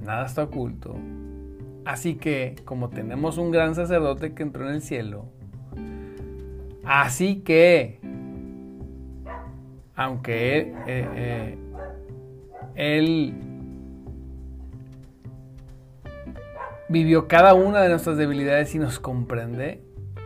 nada 0.02 0.26
está 0.26 0.44
oculto, 0.44 0.96
así 1.84 2.16
que, 2.16 2.56
como 2.64 2.88
tenemos 2.90 3.38
un 3.38 3.52
gran 3.52 3.76
sacerdote 3.76 4.34
que 4.34 4.44
entró 4.44 4.70
en 4.70 4.76
el 4.76 4.82
cielo, 4.82 5.26
así 6.86 7.42
que, 7.42 8.00
aunque 9.96 10.74
eh, 10.88 11.08
eh, 11.16 11.58
él 12.76 13.51
vivió 16.92 17.28
cada 17.28 17.54
una 17.54 17.82
de 17.82 17.90
nuestras 17.90 18.18
debilidades 18.18 18.76
y 18.76 18.80
nos 18.80 19.00
comprende. 19.00 19.82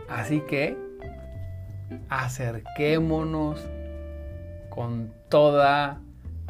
Así 0.08 0.40
que 0.40 0.76
acerquémonos 2.08 3.64
con 4.70 5.12
toda 5.28 6.00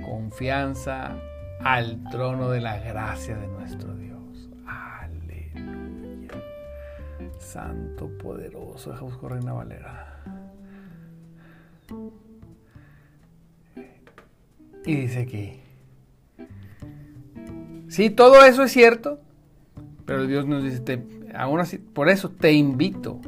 confianza 0.02 1.16
al 1.60 2.02
trono 2.10 2.50
de 2.50 2.60
la 2.60 2.78
gracia 2.78 3.36
de 3.36 3.46
nuestro 3.46 3.94
Dios. 3.94 4.48
Aleluya. 4.66 6.32
Santo 7.38 8.08
poderoso. 8.18 8.90
Deja 8.90 9.02
buscar 9.02 9.32
Reina 9.32 9.52
Valera. 9.52 10.22
Y 14.84 14.94
dice 14.94 15.20
aquí. 15.20 15.60
Si 17.88 18.10
todo 18.10 18.44
eso 18.44 18.64
es 18.64 18.72
cierto, 18.72 19.20
pero 20.06 20.26
Dios 20.28 20.46
nos 20.46 20.62
dice, 20.62 21.02
aún 21.34 21.58
así, 21.58 21.78
por 21.78 22.08
eso 22.08 22.30
te 22.30 22.52
invito. 22.52 23.20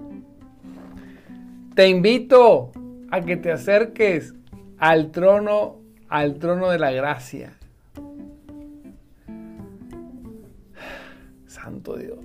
Te 1.74 1.88
invito 1.88 2.70
a 3.10 3.20
que 3.20 3.36
te 3.36 3.50
acerques 3.50 4.34
al 4.78 5.10
trono, 5.10 5.76
al 6.08 6.38
trono 6.38 6.70
de 6.70 6.78
la 6.78 6.92
gracia. 6.92 7.52
Santo 11.46 11.96
Dios, 11.96 12.18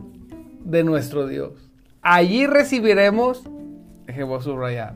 de 0.64 0.84
nuestro 0.84 1.28
Dios. 1.28 1.70
Allí 2.04 2.46
recibiremos, 2.46 3.44
a 4.08 4.42
subrayar, 4.42 4.94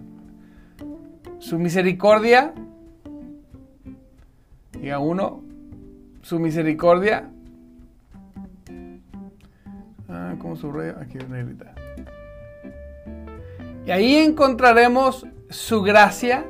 su 1.39 1.57
misericordia. 1.57 2.53
Y 4.79 4.91
a 4.91 4.99
uno, 4.99 5.41
su 6.21 6.39
misericordia 6.39 7.31
como 10.37 10.55
subraya, 10.55 10.97
aquí 10.99 11.17
en 11.17 11.31
negrita. 11.31 11.73
Y 13.85 13.91
ahí 13.91 14.15
encontraremos 14.15 15.25
su 15.49 15.81
gracia. 15.81 16.45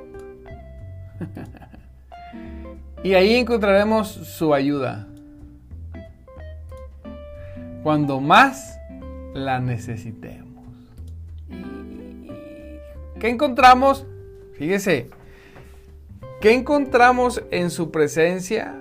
y 3.04 3.13
ahí 3.13 3.36
encontraremos 3.36 4.08
su 4.08 4.54
ayuda. 4.54 5.08
Cuando 7.84 8.19
más 8.19 8.80
la 9.34 9.60
necesitemos. 9.60 10.65
¿Qué 13.19 13.30
encontramos? 13.30 14.06
Fíjese. 14.58 15.10
¿Qué 16.41 16.54
encontramos 16.54 17.43
en 17.50 17.71
su 17.71 17.89
presencia? 17.89 18.76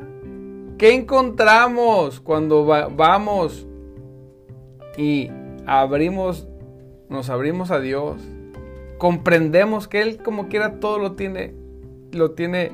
¿Qué 0.79 0.95
encontramos 0.95 2.21
cuando 2.21 2.66
vamos 2.66 3.66
y 4.97 5.31
abrimos, 5.67 6.49
nos 7.09 7.31
abrimos 7.31 7.71
a 7.71 7.81
Dios, 7.81 8.23
comprendemos 8.99 9.89
que 9.89 10.03
Él 10.03 10.23
como 10.23 10.49
quiera 10.49 10.81
todo 10.81 10.99
lo 10.99 11.13
tiene, 11.13 11.55
lo 12.13 12.33
tiene 12.33 12.73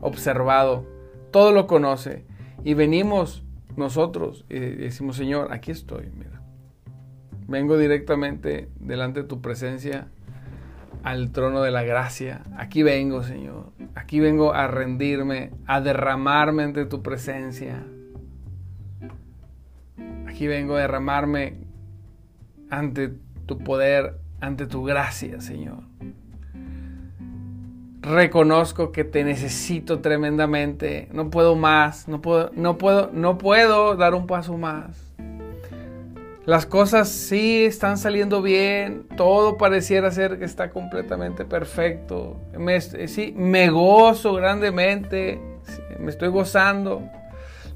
observado, 0.00 0.84
todo 1.30 1.52
lo 1.52 1.66
conoce 1.66 2.24
y 2.62 2.74
venimos 2.74 3.44
nosotros 3.76 4.44
y 4.48 4.58
decimos, 4.58 5.16
Señor, 5.16 5.52
aquí 5.52 5.70
estoy, 5.70 6.10
mira. 6.14 6.40
Vengo 7.46 7.76
directamente 7.76 8.70
delante 8.80 9.22
de 9.22 9.28
tu 9.28 9.42
presencia 9.42 10.08
al 11.02 11.30
trono 11.32 11.60
de 11.60 11.70
la 11.70 11.82
gracia. 11.82 12.42
Aquí 12.56 12.82
vengo, 12.82 13.22
Señor. 13.22 13.72
Aquí 13.94 14.18
vengo 14.18 14.54
a 14.54 14.66
rendirme, 14.66 15.50
a 15.66 15.82
derramarme 15.82 16.62
ante 16.62 16.86
tu 16.86 17.02
presencia. 17.02 17.84
Aquí 20.34 20.48
vengo 20.48 20.74
a 20.74 20.80
derramarme 20.80 21.58
ante 22.68 23.12
tu 23.46 23.58
poder, 23.58 24.18
ante 24.40 24.66
tu 24.66 24.82
gracia, 24.82 25.40
Señor. 25.40 25.84
Reconozco 28.02 28.90
que 28.90 29.04
te 29.04 29.22
necesito 29.22 30.00
tremendamente. 30.00 31.06
No 31.12 31.30
puedo 31.30 31.54
más, 31.54 32.08
no 32.08 32.20
puedo, 32.20 32.50
no 32.52 32.78
puedo, 32.78 33.10
no 33.12 33.38
puedo 33.38 33.94
dar 33.94 34.12
un 34.16 34.26
paso 34.26 34.58
más. 34.58 35.14
Las 36.46 36.66
cosas 36.66 37.10
sí 37.10 37.64
están 37.64 37.96
saliendo 37.96 38.42
bien, 38.42 39.06
todo 39.16 39.56
pareciera 39.56 40.10
ser 40.10 40.40
que 40.40 40.46
está 40.46 40.70
completamente 40.70 41.44
perfecto. 41.44 42.40
Me, 42.58 42.80
sí, 42.80 43.32
me 43.36 43.70
gozo 43.70 44.34
grandemente, 44.34 45.40
me 46.00 46.10
estoy 46.10 46.30
gozando, 46.30 47.08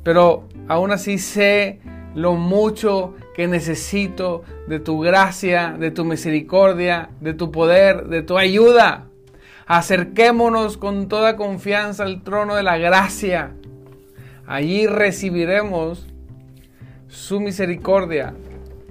pero 0.03 0.49
aún 0.67 0.91
así 0.91 1.19
sé 1.19 1.79
lo 2.19 2.35
mucho 2.35 3.15
que 3.33 3.47
necesito 3.47 4.43
de 4.67 4.81
tu 4.81 4.99
gracia, 4.99 5.77
de 5.79 5.93
tu 5.93 6.05
misericordia, 6.05 7.11
de 7.21 7.33
tu 7.33 7.53
poder, 7.53 8.07
de 8.07 8.23
tu 8.23 8.37
ayuda. 8.37 9.05
Acerquémonos 9.67 10.79
con 10.79 11.07
toda 11.07 11.37
confianza 11.37 12.03
al 12.03 12.25
trono 12.25 12.57
de 12.57 12.65
la 12.65 12.77
gracia. 12.77 13.53
Allí 14.49 14.89
recibiremos 14.89 16.09
su 17.07 17.39
misericordia. 17.39 18.35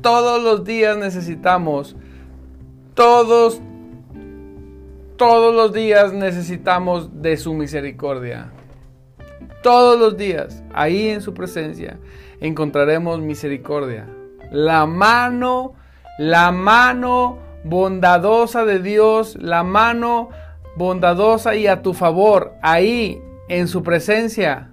Todos 0.02 0.42
los 0.42 0.64
días 0.64 0.98
necesitamos, 0.98 1.98
todos, 2.94 3.60
todos 5.18 5.54
los 5.54 5.74
días 5.74 6.14
necesitamos 6.14 7.22
de 7.22 7.36
su 7.36 7.54
misericordia. 7.54 8.54
Todos 9.64 10.00
los 10.00 10.16
días, 10.16 10.64
ahí 10.74 11.10
en 11.10 11.22
su 11.22 11.34
presencia 11.34 11.98
encontraremos 12.42 13.20
misericordia. 13.20 14.08
La 14.52 14.86
mano, 14.86 15.74
la 16.18 16.52
mano 16.52 17.38
bondadosa 17.64 18.66
de 18.66 18.80
Dios, 18.80 19.38
la 19.40 19.64
mano 19.64 20.30
bondadosa 20.76 21.56
y 21.56 21.68
a 21.68 21.82
tu 21.82 21.94
favor, 21.94 22.54
ahí 22.62 23.22
en 23.50 23.68
su 23.68 23.84
presencia. 23.84 24.72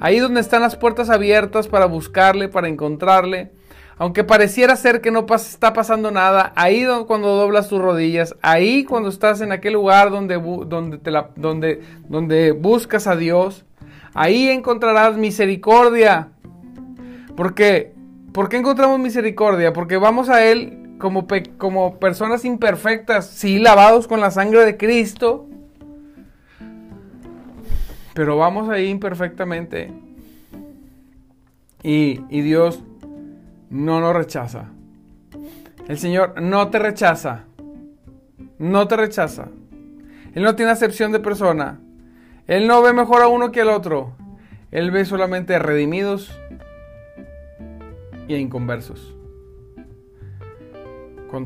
Ahí 0.00 0.18
donde 0.18 0.40
están 0.40 0.62
las 0.62 0.76
puertas 0.76 1.10
abiertas 1.10 1.68
para 1.68 1.86
buscarle, 1.86 2.48
para 2.48 2.68
encontrarle. 2.68 3.52
Aunque 3.98 4.24
pareciera 4.24 4.74
ser 4.74 5.00
que 5.00 5.12
no 5.12 5.26
está 5.32 5.72
pasando 5.72 6.10
nada, 6.10 6.52
ahí 6.56 6.84
cuando 7.06 7.36
doblas 7.36 7.68
tus 7.68 7.80
rodillas, 7.80 8.34
ahí 8.42 8.84
cuando 8.84 9.08
estás 9.08 9.40
en 9.42 9.52
aquel 9.52 9.74
lugar 9.74 10.10
donde, 10.10 10.38
donde, 10.66 10.98
te 10.98 11.10
la, 11.10 11.30
donde, 11.36 11.82
donde 12.08 12.50
buscas 12.50 13.06
a 13.06 13.14
Dios, 13.14 13.64
ahí 14.12 14.48
encontrarás 14.48 15.16
misericordia, 15.16 16.30
porque, 17.42 17.92
¿Por 18.32 18.48
qué 18.48 18.56
encontramos 18.56 19.00
misericordia? 19.00 19.72
Porque 19.72 19.96
vamos 19.96 20.28
a 20.28 20.46
Él 20.46 20.94
como, 21.00 21.26
como 21.58 21.98
personas 21.98 22.44
imperfectas, 22.44 23.26
sí, 23.26 23.58
lavados 23.58 24.06
con 24.06 24.20
la 24.20 24.30
sangre 24.30 24.64
de 24.64 24.76
Cristo, 24.76 25.48
pero 28.14 28.36
vamos 28.36 28.68
ahí 28.68 28.86
imperfectamente. 28.86 29.92
Y, 31.82 32.20
y 32.30 32.42
Dios 32.42 32.84
no 33.70 33.98
nos 33.98 34.14
rechaza. 34.14 34.66
El 35.88 35.98
Señor 35.98 36.40
no 36.40 36.70
te 36.70 36.78
rechaza. 36.78 37.46
No 38.60 38.86
te 38.86 38.96
rechaza. 38.96 39.48
Él 40.32 40.44
no 40.44 40.54
tiene 40.54 40.70
acepción 40.70 41.10
de 41.10 41.18
persona. 41.18 41.80
Él 42.46 42.68
no 42.68 42.82
ve 42.82 42.92
mejor 42.92 43.20
a 43.20 43.26
uno 43.26 43.50
que 43.50 43.62
al 43.62 43.70
otro. 43.70 44.14
Él 44.70 44.92
ve 44.92 45.04
solamente 45.04 45.56
a 45.56 45.58
redimidos 45.58 46.38
y 48.36 48.40
inconversos. 48.40 49.16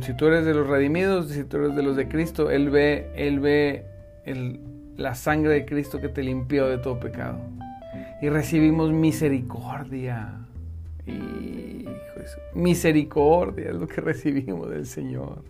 Si 0.00 0.16
tú 0.16 0.26
eres 0.26 0.44
de 0.44 0.52
los 0.52 0.66
redimidos, 0.66 1.28
si 1.28 1.44
tú 1.44 1.58
eres 1.58 1.76
de 1.76 1.82
los 1.82 1.94
de 1.94 2.08
Cristo, 2.08 2.50
Él 2.50 2.70
ve, 2.70 3.08
Él 3.14 3.38
ve 3.38 3.84
la 4.96 5.14
sangre 5.14 5.52
de 5.52 5.64
Cristo 5.64 6.00
que 6.00 6.08
te 6.08 6.24
limpió 6.24 6.66
de 6.66 6.78
todo 6.78 6.98
pecado. 6.98 7.38
Y 8.20 8.28
recibimos 8.28 8.90
misericordia. 8.90 10.40
Misericordia 12.52 13.70
es 13.70 13.76
lo 13.76 13.86
que 13.86 14.00
recibimos 14.00 14.68
del 14.70 14.86
Señor. 14.86 15.42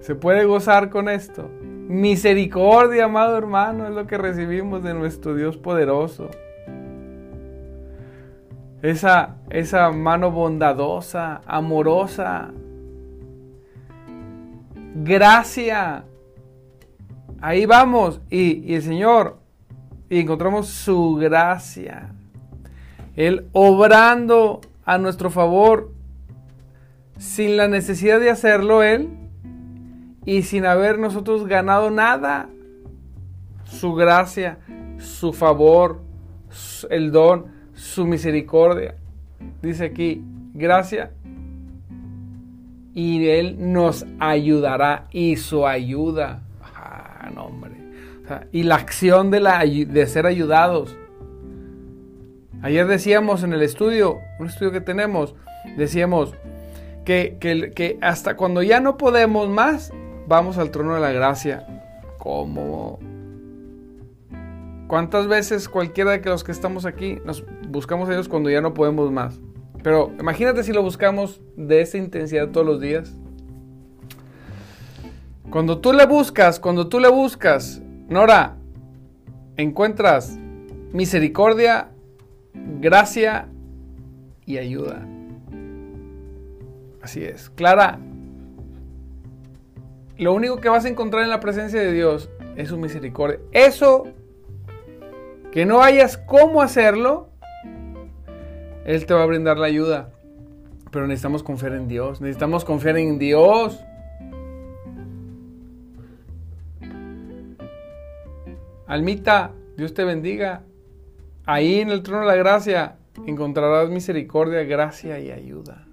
¿Se 0.00 0.14
puede 0.14 0.44
gozar 0.44 0.88
con 0.88 1.08
esto? 1.08 1.50
Misericordia, 1.88 3.06
amado 3.06 3.36
hermano, 3.36 3.88
es 3.88 3.94
lo 3.94 4.06
que 4.06 4.16
recibimos 4.16 4.84
de 4.84 4.94
nuestro 4.94 5.34
Dios 5.34 5.56
poderoso. 5.56 6.30
Esa, 8.86 9.34
esa 9.50 9.90
mano 9.90 10.30
bondadosa, 10.30 11.40
amorosa. 11.44 12.52
Gracia. 14.94 16.04
Ahí 17.40 17.66
vamos. 17.66 18.20
Y, 18.30 18.62
y 18.64 18.76
el 18.76 18.82
Señor, 18.82 19.40
y 20.08 20.20
encontramos 20.20 20.68
su 20.68 21.16
gracia. 21.16 22.14
Él 23.16 23.48
obrando 23.50 24.60
a 24.84 24.98
nuestro 24.98 25.30
favor 25.30 25.90
sin 27.18 27.56
la 27.56 27.66
necesidad 27.66 28.20
de 28.20 28.30
hacerlo 28.30 28.84
Él 28.84 29.08
y 30.24 30.42
sin 30.42 30.64
haber 30.64 31.00
nosotros 31.00 31.48
ganado 31.48 31.90
nada. 31.90 32.50
Su 33.64 33.94
gracia, 33.94 34.60
su 34.98 35.32
favor, 35.32 36.02
el 36.88 37.10
don, 37.10 37.55
su 37.76 38.04
misericordia. 38.06 38.96
Dice 39.62 39.84
aquí, 39.84 40.24
gracia. 40.54 41.12
Y 42.94 43.28
Él 43.28 43.56
nos 43.72 44.06
ayudará 44.18 45.06
y 45.12 45.36
su 45.36 45.66
ayuda. 45.66 46.42
Ah, 46.62 47.30
no, 47.32 47.50
y 48.50 48.64
la 48.64 48.74
acción 48.74 49.30
de, 49.30 49.40
la, 49.40 49.60
de 49.60 50.06
ser 50.06 50.26
ayudados. 50.26 50.96
Ayer 52.62 52.86
decíamos 52.86 53.42
en 53.44 53.52
el 53.52 53.62
estudio, 53.62 54.18
un 54.40 54.48
estudio 54.48 54.72
que 54.72 54.80
tenemos, 54.80 55.36
decíamos 55.76 56.34
que, 57.04 57.36
que, 57.38 57.70
que 57.72 57.98
hasta 58.00 58.36
cuando 58.36 58.62
ya 58.62 58.80
no 58.80 58.96
podemos 58.96 59.48
más, 59.48 59.92
vamos 60.26 60.58
al 60.58 60.70
trono 60.70 60.94
de 60.94 61.00
la 61.00 61.12
gracia 61.12 61.66
como... 62.18 62.98
¿Cuántas 64.86 65.26
veces 65.26 65.68
cualquiera 65.68 66.12
de 66.12 66.30
los 66.30 66.44
que 66.44 66.52
estamos 66.52 66.86
aquí 66.86 67.18
nos 67.24 67.44
buscamos 67.68 68.08
a 68.08 68.12
Dios 68.12 68.28
cuando 68.28 68.50
ya 68.50 68.60
no 68.60 68.72
podemos 68.72 69.10
más? 69.10 69.40
Pero 69.82 70.12
imagínate 70.18 70.62
si 70.62 70.72
lo 70.72 70.82
buscamos 70.82 71.40
de 71.56 71.80
esa 71.80 71.98
intensidad 71.98 72.50
todos 72.50 72.66
los 72.66 72.80
días. 72.80 73.12
Cuando 75.50 75.78
tú 75.78 75.92
le 75.92 76.06
buscas, 76.06 76.60
cuando 76.60 76.88
tú 76.88 77.00
le 77.00 77.08
buscas, 77.08 77.82
Nora, 78.08 78.56
encuentras 79.56 80.38
misericordia, 80.92 81.88
gracia 82.80 83.48
y 84.44 84.58
ayuda. 84.58 85.06
Así 87.02 87.24
es. 87.24 87.50
Clara, 87.50 87.98
lo 90.16 90.32
único 90.32 90.58
que 90.58 90.68
vas 90.68 90.84
a 90.84 90.88
encontrar 90.88 91.24
en 91.24 91.30
la 91.30 91.40
presencia 91.40 91.80
de 91.80 91.92
Dios 91.92 92.30
es 92.56 92.68
su 92.68 92.78
misericordia. 92.78 93.38
Eso, 93.52 94.04
que 95.56 95.64
no 95.64 95.82
hayas 95.82 96.18
cómo 96.18 96.60
hacerlo, 96.60 97.30
Él 98.84 99.06
te 99.06 99.14
va 99.14 99.22
a 99.22 99.26
brindar 99.26 99.56
la 99.56 99.66
ayuda. 99.66 100.10
Pero 100.90 101.06
necesitamos 101.06 101.42
confiar 101.42 101.72
en 101.72 101.88
Dios. 101.88 102.20
Necesitamos 102.20 102.62
confiar 102.62 102.98
en 102.98 103.18
Dios. 103.18 103.82
Almita, 108.86 109.52
Dios 109.78 109.94
te 109.94 110.04
bendiga. 110.04 110.60
Ahí 111.46 111.80
en 111.80 111.88
el 111.88 112.02
trono 112.02 112.20
de 112.20 112.26
la 112.26 112.36
gracia 112.36 112.96
encontrarás 113.26 113.88
misericordia, 113.88 114.62
gracia 114.64 115.18
y 115.20 115.30
ayuda. 115.30 115.86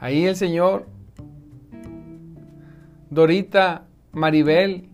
Ahí 0.00 0.26
el 0.26 0.34
Señor 0.34 0.86
Dorita, 3.10 3.84
Maribel, 4.10 4.88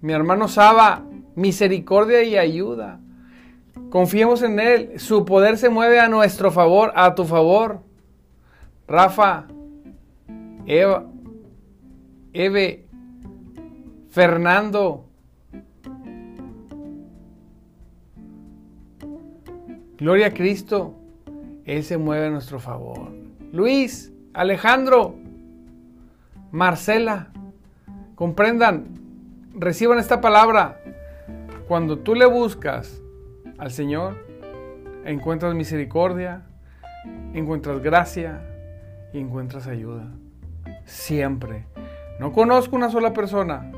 mi 0.00 0.12
hermano 0.12 0.48
Saba, 0.48 1.04
misericordia 1.34 2.22
y 2.22 2.36
ayuda. 2.36 3.00
Confiemos 3.90 4.42
en 4.42 4.58
Él. 4.60 4.98
Su 4.98 5.24
poder 5.24 5.58
se 5.58 5.68
mueve 5.68 6.00
a 6.00 6.08
nuestro 6.08 6.50
favor, 6.50 6.92
a 6.94 7.14
tu 7.14 7.24
favor. 7.24 7.80
Rafa, 8.86 9.46
Eva, 10.66 11.06
Eve, 12.32 12.86
Fernando. 14.10 15.06
Gloria 19.98 20.26
a 20.26 20.34
Cristo. 20.34 20.96
Él 21.64 21.84
se 21.84 21.96
mueve 21.96 22.26
a 22.26 22.30
nuestro 22.30 22.58
favor. 22.58 23.12
Luis, 23.52 24.12
Alejandro, 24.34 25.14
Marcela, 26.50 27.28
comprendan, 28.14 28.86
reciban 29.54 29.98
esta 29.98 30.20
palabra. 30.20 30.80
Cuando 31.72 32.00
tú 32.00 32.14
le 32.14 32.26
buscas 32.26 33.00
al 33.56 33.70
Señor, 33.70 34.26
encuentras 35.06 35.54
misericordia, 35.54 36.42
encuentras 37.32 37.80
gracia 37.80 38.42
y 39.14 39.18
encuentras 39.20 39.66
ayuda. 39.68 40.12
Siempre. 40.84 41.64
No 42.20 42.30
conozco 42.30 42.76
una 42.76 42.90
sola 42.90 43.14
persona 43.14 43.72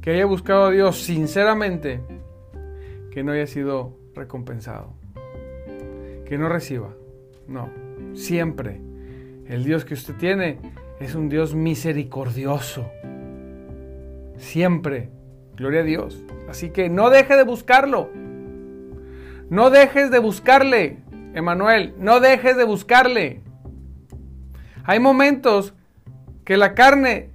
que 0.00 0.10
haya 0.10 0.26
buscado 0.26 0.64
a 0.64 0.70
Dios 0.72 1.00
sinceramente 1.00 2.00
que 3.12 3.22
no 3.22 3.30
haya 3.30 3.46
sido 3.46 3.96
recompensado. 4.16 4.94
Que 6.26 6.36
no 6.36 6.48
reciba. 6.48 6.92
No. 7.46 7.70
Siempre 8.14 8.80
el 9.46 9.62
Dios 9.62 9.84
que 9.84 9.94
usted 9.94 10.16
tiene 10.16 10.58
es 10.98 11.14
un 11.14 11.28
Dios 11.28 11.54
misericordioso. 11.54 12.84
Siempre. 14.38 15.22
Gloria 15.56 15.80
a 15.80 15.84
Dios. 15.84 16.22
Así 16.48 16.70
que 16.70 16.88
no 16.88 17.10
deje 17.10 17.36
de 17.36 17.44
buscarlo. 17.44 18.10
No 19.50 19.70
dejes 19.70 20.10
de 20.10 20.18
buscarle, 20.18 20.98
Emanuel. 21.34 21.94
No 21.98 22.20
dejes 22.20 22.56
de 22.56 22.64
buscarle. 22.64 23.40
Hay 24.84 25.00
momentos 25.00 25.74
que 26.44 26.56
la 26.56 26.74
carne 26.74 27.30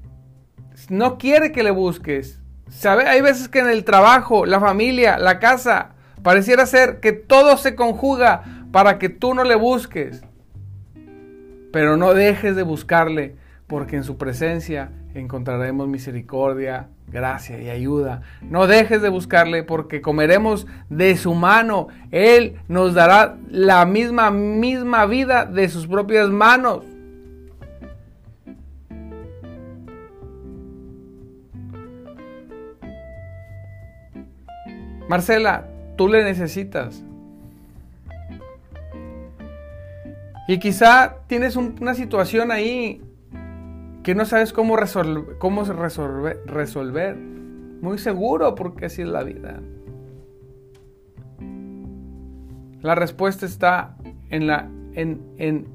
no 0.89 1.17
quiere 1.17 1.51
que 1.51 1.63
le 1.63 1.71
busques. 1.71 2.41
¿Sabe? 2.69 3.07
Hay 3.07 3.21
veces 3.21 3.49
que 3.49 3.59
en 3.59 3.69
el 3.69 3.83
trabajo, 3.83 4.45
la 4.45 4.59
familia, 4.59 5.17
la 5.17 5.39
casa, 5.39 5.95
pareciera 6.21 6.65
ser 6.65 6.99
que 6.99 7.13
todo 7.13 7.57
se 7.57 7.75
conjuga 7.75 8.43
para 8.71 8.99
que 8.99 9.09
tú 9.09 9.33
no 9.33 9.43
le 9.43 9.55
busques. 9.55 10.23
Pero 11.71 11.97
no 11.97 12.13
dejes 12.13 12.55
de 12.55 12.63
buscarle, 12.63 13.35
porque 13.67 13.95
en 13.95 14.03
su 14.03 14.17
presencia 14.17 14.91
encontraremos 15.13 15.87
misericordia, 15.87 16.89
gracia 17.11 17.61
y 17.61 17.69
ayuda. 17.69 18.21
No 18.41 18.67
dejes 18.67 19.01
de 19.01 19.09
buscarle, 19.09 19.63
porque 19.63 20.01
comeremos 20.01 20.67
de 20.89 21.17
su 21.17 21.33
mano. 21.33 21.87
Él 22.11 22.59
nos 22.67 22.93
dará 22.93 23.37
la 23.49 23.85
misma, 23.85 24.31
misma 24.31 25.05
vida 25.05 25.45
de 25.45 25.67
sus 25.69 25.87
propias 25.87 26.29
manos. 26.29 26.85
Marcela, 35.07 35.67
tú 35.97 36.07
le 36.07 36.23
necesitas. 36.23 37.03
Y 40.47 40.59
quizá 40.59 41.17
tienes 41.27 41.55
una 41.55 41.93
situación 41.93 42.51
ahí 42.51 43.01
que 44.09 44.15
no 44.15 44.25
sabes 44.25 44.53
cómo, 44.53 44.75
resolver, 44.75 45.37
cómo 45.37 45.63
resolver, 45.65 46.41
resolver. 46.47 47.15
Muy 47.15 47.99
seguro 47.99 48.55
porque 48.55 48.87
así 48.87 49.03
es 49.03 49.07
la 49.07 49.21
vida. 49.21 49.61
La 52.81 52.95
respuesta 52.95 53.45
está 53.45 53.97
en, 54.31 54.47
la, 54.47 54.67
en, 54.95 55.21
en 55.37 55.67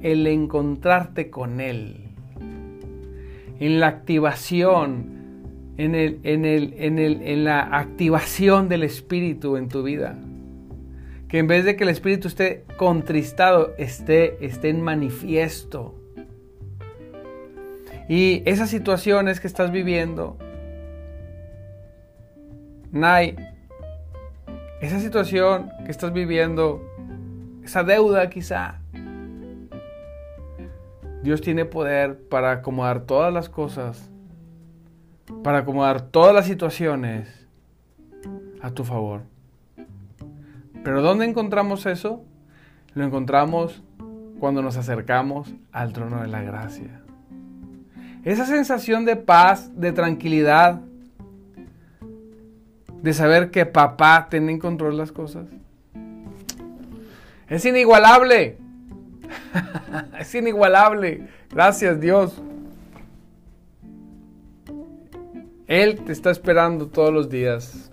el 0.00 0.26
encontrarte 0.26 1.28
con 1.28 1.60
Él, 1.60 2.08
en 3.58 3.80
la 3.80 3.88
activación, 3.88 5.74
en, 5.76 5.94
el, 5.94 6.20
en, 6.22 6.46
el, 6.46 6.72
en, 6.78 6.98
el, 6.98 7.20
en 7.20 7.44
la 7.44 7.60
activación 7.76 8.70
del 8.70 8.82
Espíritu 8.82 9.58
en 9.58 9.68
tu 9.68 9.82
vida 9.82 10.18
Que 11.28 11.36
en 11.36 11.48
vez 11.48 11.66
de 11.66 11.76
que 11.76 11.84
el 11.84 11.90
espíritu 11.90 12.28
esté 12.28 12.64
contristado, 12.78 13.74
esté, 13.76 14.42
esté 14.42 14.70
en 14.70 14.80
manifiesto. 14.80 15.99
Y 18.10 18.42
esas 18.44 18.68
situaciones 18.68 19.38
que 19.38 19.46
estás 19.46 19.70
viviendo, 19.70 20.36
Nay, 22.90 23.36
esa 24.80 24.98
situación 24.98 25.70
que 25.84 25.92
estás 25.92 26.12
viviendo, 26.12 26.82
esa 27.62 27.84
deuda 27.84 28.28
quizá, 28.28 28.80
Dios 31.22 31.40
tiene 31.40 31.66
poder 31.66 32.20
para 32.28 32.50
acomodar 32.50 33.02
todas 33.02 33.32
las 33.32 33.48
cosas, 33.48 34.10
para 35.44 35.58
acomodar 35.58 36.00
todas 36.00 36.34
las 36.34 36.46
situaciones 36.46 37.46
a 38.60 38.72
tu 38.72 38.82
favor. 38.82 39.20
Pero 40.82 41.00
¿dónde 41.00 41.26
encontramos 41.26 41.86
eso? 41.86 42.24
Lo 42.94 43.04
encontramos 43.04 43.84
cuando 44.40 44.62
nos 44.62 44.76
acercamos 44.76 45.54
al 45.70 45.92
trono 45.92 46.22
de 46.22 46.26
la 46.26 46.42
gracia. 46.42 47.04
Esa 48.24 48.44
sensación 48.44 49.04
de 49.04 49.16
paz, 49.16 49.70
de 49.74 49.92
tranquilidad, 49.92 50.80
de 53.02 53.14
saber 53.14 53.50
que 53.50 53.64
papá 53.64 54.28
tiene 54.30 54.52
en 54.52 54.58
control 54.58 54.96
las 54.96 55.10
cosas. 55.10 55.46
Es 57.48 57.64
inigualable. 57.64 58.58
es 60.18 60.34
inigualable. 60.34 61.28
Gracias 61.50 62.00
Dios. 62.00 62.42
Él 65.66 66.00
te 66.04 66.12
está 66.12 66.30
esperando 66.30 66.88
todos 66.88 67.12
los 67.12 67.30
días. 67.30 67.90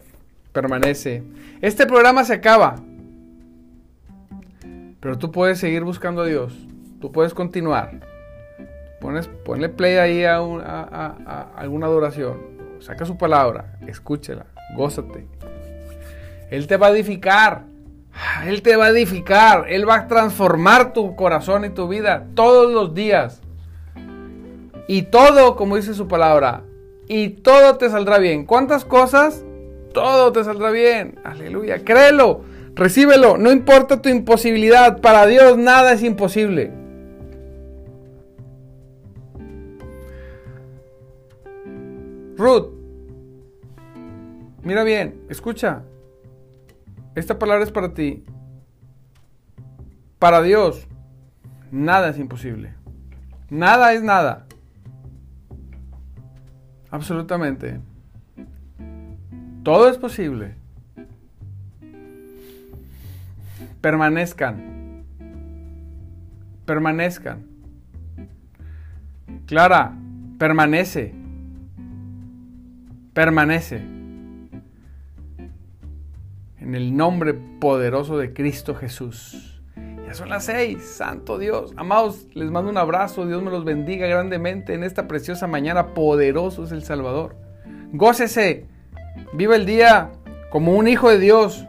Permanece. 0.51 1.23
Este 1.61 1.85
programa 1.85 2.23
se 2.23 2.33
acaba. 2.33 2.75
Pero 4.99 5.17
tú 5.17 5.31
puedes 5.31 5.59
seguir 5.59 5.83
buscando 5.83 6.23
a 6.23 6.25
Dios. 6.25 6.53
Tú 6.99 7.11
puedes 7.11 7.33
continuar. 7.33 8.06
Pones, 8.99 9.27
ponle 9.27 9.69
play 9.69 9.97
ahí 9.97 10.23
a, 10.23 10.37
a 10.37 11.51
alguna 11.55 11.87
adoración. 11.87 12.57
Saca 12.79 13.05
su 13.05 13.17
palabra. 13.17 13.77
Escúchela. 13.87 14.45
Gózate. 14.75 15.27
Él 16.49 16.67
te 16.67 16.77
va 16.77 16.87
a 16.87 16.91
edificar. 16.91 17.63
Él 18.45 18.61
te 18.61 18.75
va 18.75 18.85
a 18.85 18.89
edificar. 18.89 19.65
Él 19.69 19.87
va 19.87 19.95
a 19.95 20.07
transformar 20.07 20.93
tu 20.93 21.15
corazón 21.15 21.65
y 21.65 21.69
tu 21.69 21.87
vida 21.87 22.25
todos 22.35 22.71
los 22.71 22.93
días. 22.93 23.41
Y 24.87 25.03
todo, 25.03 25.55
como 25.55 25.75
dice 25.75 25.93
su 25.93 26.07
palabra, 26.07 26.63
y 27.07 27.29
todo 27.29 27.77
te 27.77 27.89
saldrá 27.89 28.19
bien. 28.19 28.45
¿Cuántas 28.45 28.85
cosas? 28.85 29.43
Todo 29.93 30.31
te 30.31 30.43
saldrá 30.43 30.71
bien. 30.71 31.19
Aleluya. 31.23 31.83
Créelo. 31.83 32.41
Recíbelo. 32.75 33.37
No 33.37 33.51
importa 33.51 34.01
tu 34.01 34.09
imposibilidad. 34.09 35.01
Para 35.01 35.25
Dios 35.25 35.57
nada 35.57 35.93
es 35.93 36.03
imposible. 36.03 36.71
Ruth. 42.37 42.71
Mira 44.63 44.83
bien. 44.83 45.21
Escucha. 45.29 45.83
Esta 47.15 47.39
palabra 47.39 47.63
es 47.63 47.71
para 47.71 47.93
ti. 47.93 48.23
Para 50.19 50.41
Dios, 50.41 50.87
nada 51.71 52.09
es 52.09 52.19
imposible. 52.19 52.73
Nada 53.49 53.93
es 53.93 54.03
nada. 54.03 54.45
Absolutamente. 56.91 57.79
Todo 59.63 59.89
es 59.89 59.97
posible. 59.97 60.55
Permanezcan. 63.81 65.03
Permanezcan. 66.65 67.45
Clara, 69.45 69.93
permanece. 70.37 71.13
Permanece. 73.17 73.77
En 76.59 76.75
el 76.75 76.95
nombre 76.95 77.33
poderoso 77.33 78.15
de 78.19 78.31
Cristo 78.31 78.75
Jesús. 78.75 79.59
Ya 80.05 80.13
son 80.13 80.29
las 80.29 80.45
seis, 80.45 80.83
santo 80.83 81.39
Dios. 81.39 81.73
Amados, 81.77 82.27
les 82.35 82.51
mando 82.51 82.69
un 82.69 82.77
abrazo. 82.77 83.25
Dios 83.25 83.41
me 83.41 83.49
los 83.49 83.65
bendiga 83.65 84.05
grandemente 84.05 84.75
en 84.75 84.83
esta 84.83 85.07
preciosa 85.07 85.47
mañana. 85.47 85.95
Poderoso 85.95 86.65
es 86.65 86.71
el 86.71 86.83
Salvador. 86.83 87.35
Gócese. 87.91 88.67
Viva 89.33 89.55
el 89.55 89.65
día 89.65 90.11
como 90.51 90.75
un 90.75 90.87
hijo 90.87 91.09
de 91.09 91.17
Dios. 91.17 91.65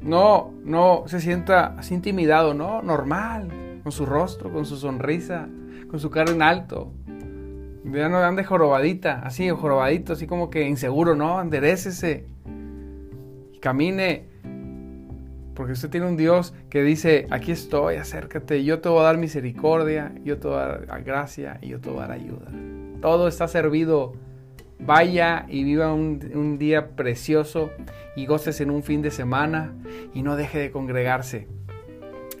No, 0.00 0.54
no 0.62 1.02
se 1.08 1.20
sienta 1.20 1.74
así 1.76 1.92
intimidado, 1.94 2.54
no, 2.54 2.82
normal. 2.82 3.80
Con 3.82 3.90
su 3.90 4.06
rostro, 4.06 4.52
con 4.52 4.64
su 4.64 4.76
sonrisa, 4.76 5.48
con 5.90 5.98
su 5.98 6.08
cara 6.08 6.30
en 6.30 6.42
alto. 6.42 6.92
Ya 7.84 8.08
no 8.08 8.18
ande 8.18 8.44
jorobadita, 8.44 9.20
así, 9.24 9.48
jorobadito, 9.48 10.12
así 10.12 10.26
como 10.26 10.50
que 10.50 10.68
inseguro, 10.68 11.14
no, 11.14 11.40
enderecese. 11.40 12.26
Camine 13.60 14.30
porque 15.60 15.74
usted 15.74 15.90
tiene 15.90 16.06
un 16.06 16.16
Dios 16.16 16.54
que 16.70 16.82
dice, 16.82 17.26
aquí 17.28 17.52
estoy, 17.52 17.96
acércate, 17.96 18.64
yo 18.64 18.80
te 18.80 18.88
voy 18.88 19.00
a 19.00 19.02
dar 19.02 19.18
misericordia, 19.18 20.10
yo 20.24 20.38
te 20.38 20.48
voy 20.48 20.56
a 20.56 20.78
dar 20.78 21.02
gracia 21.04 21.58
y 21.60 21.68
yo 21.68 21.80
te 21.80 21.90
voy 21.90 21.98
a 21.98 22.06
dar 22.06 22.12
ayuda. 22.12 22.50
Todo 23.02 23.28
está 23.28 23.46
servido. 23.46 24.14
Vaya 24.78 25.44
y 25.50 25.62
viva 25.62 25.92
un, 25.92 26.56
día 26.58 26.96
precioso 26.96 27.70
y 28.16 28.24
goces 28.24 28.62
en 28.62 28.70
un 28.70 28.82
fin 28.82 29.02
de 29.02 29.10
semana 29.10 29.74
y 30.14 30.22
no 30.22 30.34
deje 30.34 30.58
de 30.58 30.70
congregarse. 30.70 31.46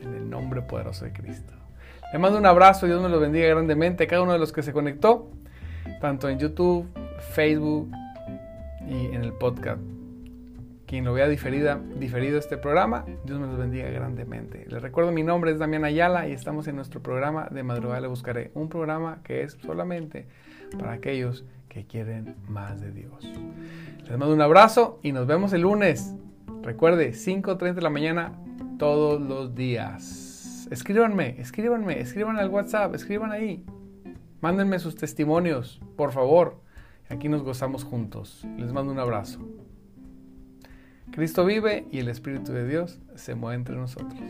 En 0.00 0.14
el 0.14 0.30
nombre 0.30 0.62
poderoso 0.62 1.04
de 1.04 1.12
Cristo. 1.12 1.59
Le 2.12 2.18
mando 2.18 2.38
un 2.38 2.46
abrazo, 2.46 2.86
Dios 2.86 3.02
me 3.02 3.08
lo 3.08 3.20
bendiga 3.20 3.48
grandemente 3.48 4.04
a 4.04 4.06
cada 4.06 4.22
uno 4.22 4.32
de 4.32 4.38
los 4.38 4.52
que 4.52 4.62
se 4.62 4.72
conectó, 4.72 5.30
tanto 6.00 6.28
en 6.28 6.38
YouTube, 6.38 6.86
Facebook 7.34 7.90
y 8.88 9.06
en 9.14 9.22
el 9.22 9.32
podcast 9.32 9.80
quien 10.90 11.04
lo 11.04 11.12
vea 11.12 11.28
diferida, 11.28 11.80
diferido 12.00 12.36
este 12.36 12.58
programa, 12.58 13.04
Dios 13.24 13.38
me 13.38 13.46
los 13.46 13.56
bendiga 13.56 13.88
grandemente. 13.90 14.66
Les 14.68 14.82
recuerdo, 14.82 15.12
mi 15.12 15.22
nombre 15.22 15.52
es 15.52 15.60
Damián 15.60 15.84
Ayala 15.84 16.26
y 16.26 16.32
estamos 16.32 16.66
en 16.66 16.74
nuestro 16.74 17.00
programa 17.00 17.46
de 17.48 17.62
Madrugada 17.62 18.00
Le 18.00 18.08
Buscaré, 18.08 18.50
un 18.54 18.68
programa 18.68 19.20
que 19.22 19.44
es 19.44 19.56
solamente 19.64 20.26
para 20.76 20.94
aquellos 20.94 21.44
que 21.68 21.86
quieren 21.86 22.34
más 22.48 22.80
de 22.80 22.90
Dios. 22.90 23.24
Les 24.02 24.18
mando 24.18 24.34
un 24.34 24.40
abrazo 24.40 24.98
y 25.04 25.12
nos 25.12 25.28
vemos 25.28 25.52
el 25.52 25.60
lunes. 25.60 26.12
Recuerde, 26.60 27.10
5.30 27.12 27.74
de 27.74 27.82
la 27.82 27.90
mañana 27.90 28.32
todos 28.76 29.20
los 29.20 29.54
días. 29.54 30.29
Escríbanme, 30.70 31.40
escríbanme, 31.40 32.00
escriban 32.00 32.36
al 32.38 32.48
WhatsApp, 32.48 32.94
escriban 32.94 33.32
ahí. 33.32 33.64
Mándenme 34.40 34.78
sus 34.78 34.94
testimonios, 34.94 35.80
por 35.96 36.12
favor. 36.12 36.60
Aquí 37.08 37.28
nos 37.28 37.42
gozamos 37.42 37.82
juntos. 37.82 38.46
Les 38.56 38.72
mando 38.72 38.92
un 38.92 39.00
abrazo. 39.00 39.40
Cristo 41.10 41.44
vive 41.44 41.88
y 41.90 41.98
el 41.98 42.08
Espíritu 42.08 42.52
de 42.52 42.68
Dios 42.68 43.00
se 43.16 43.34
mueve 43.34 43.56
entre 43.56 43.74
nosotros. 43.74 44.20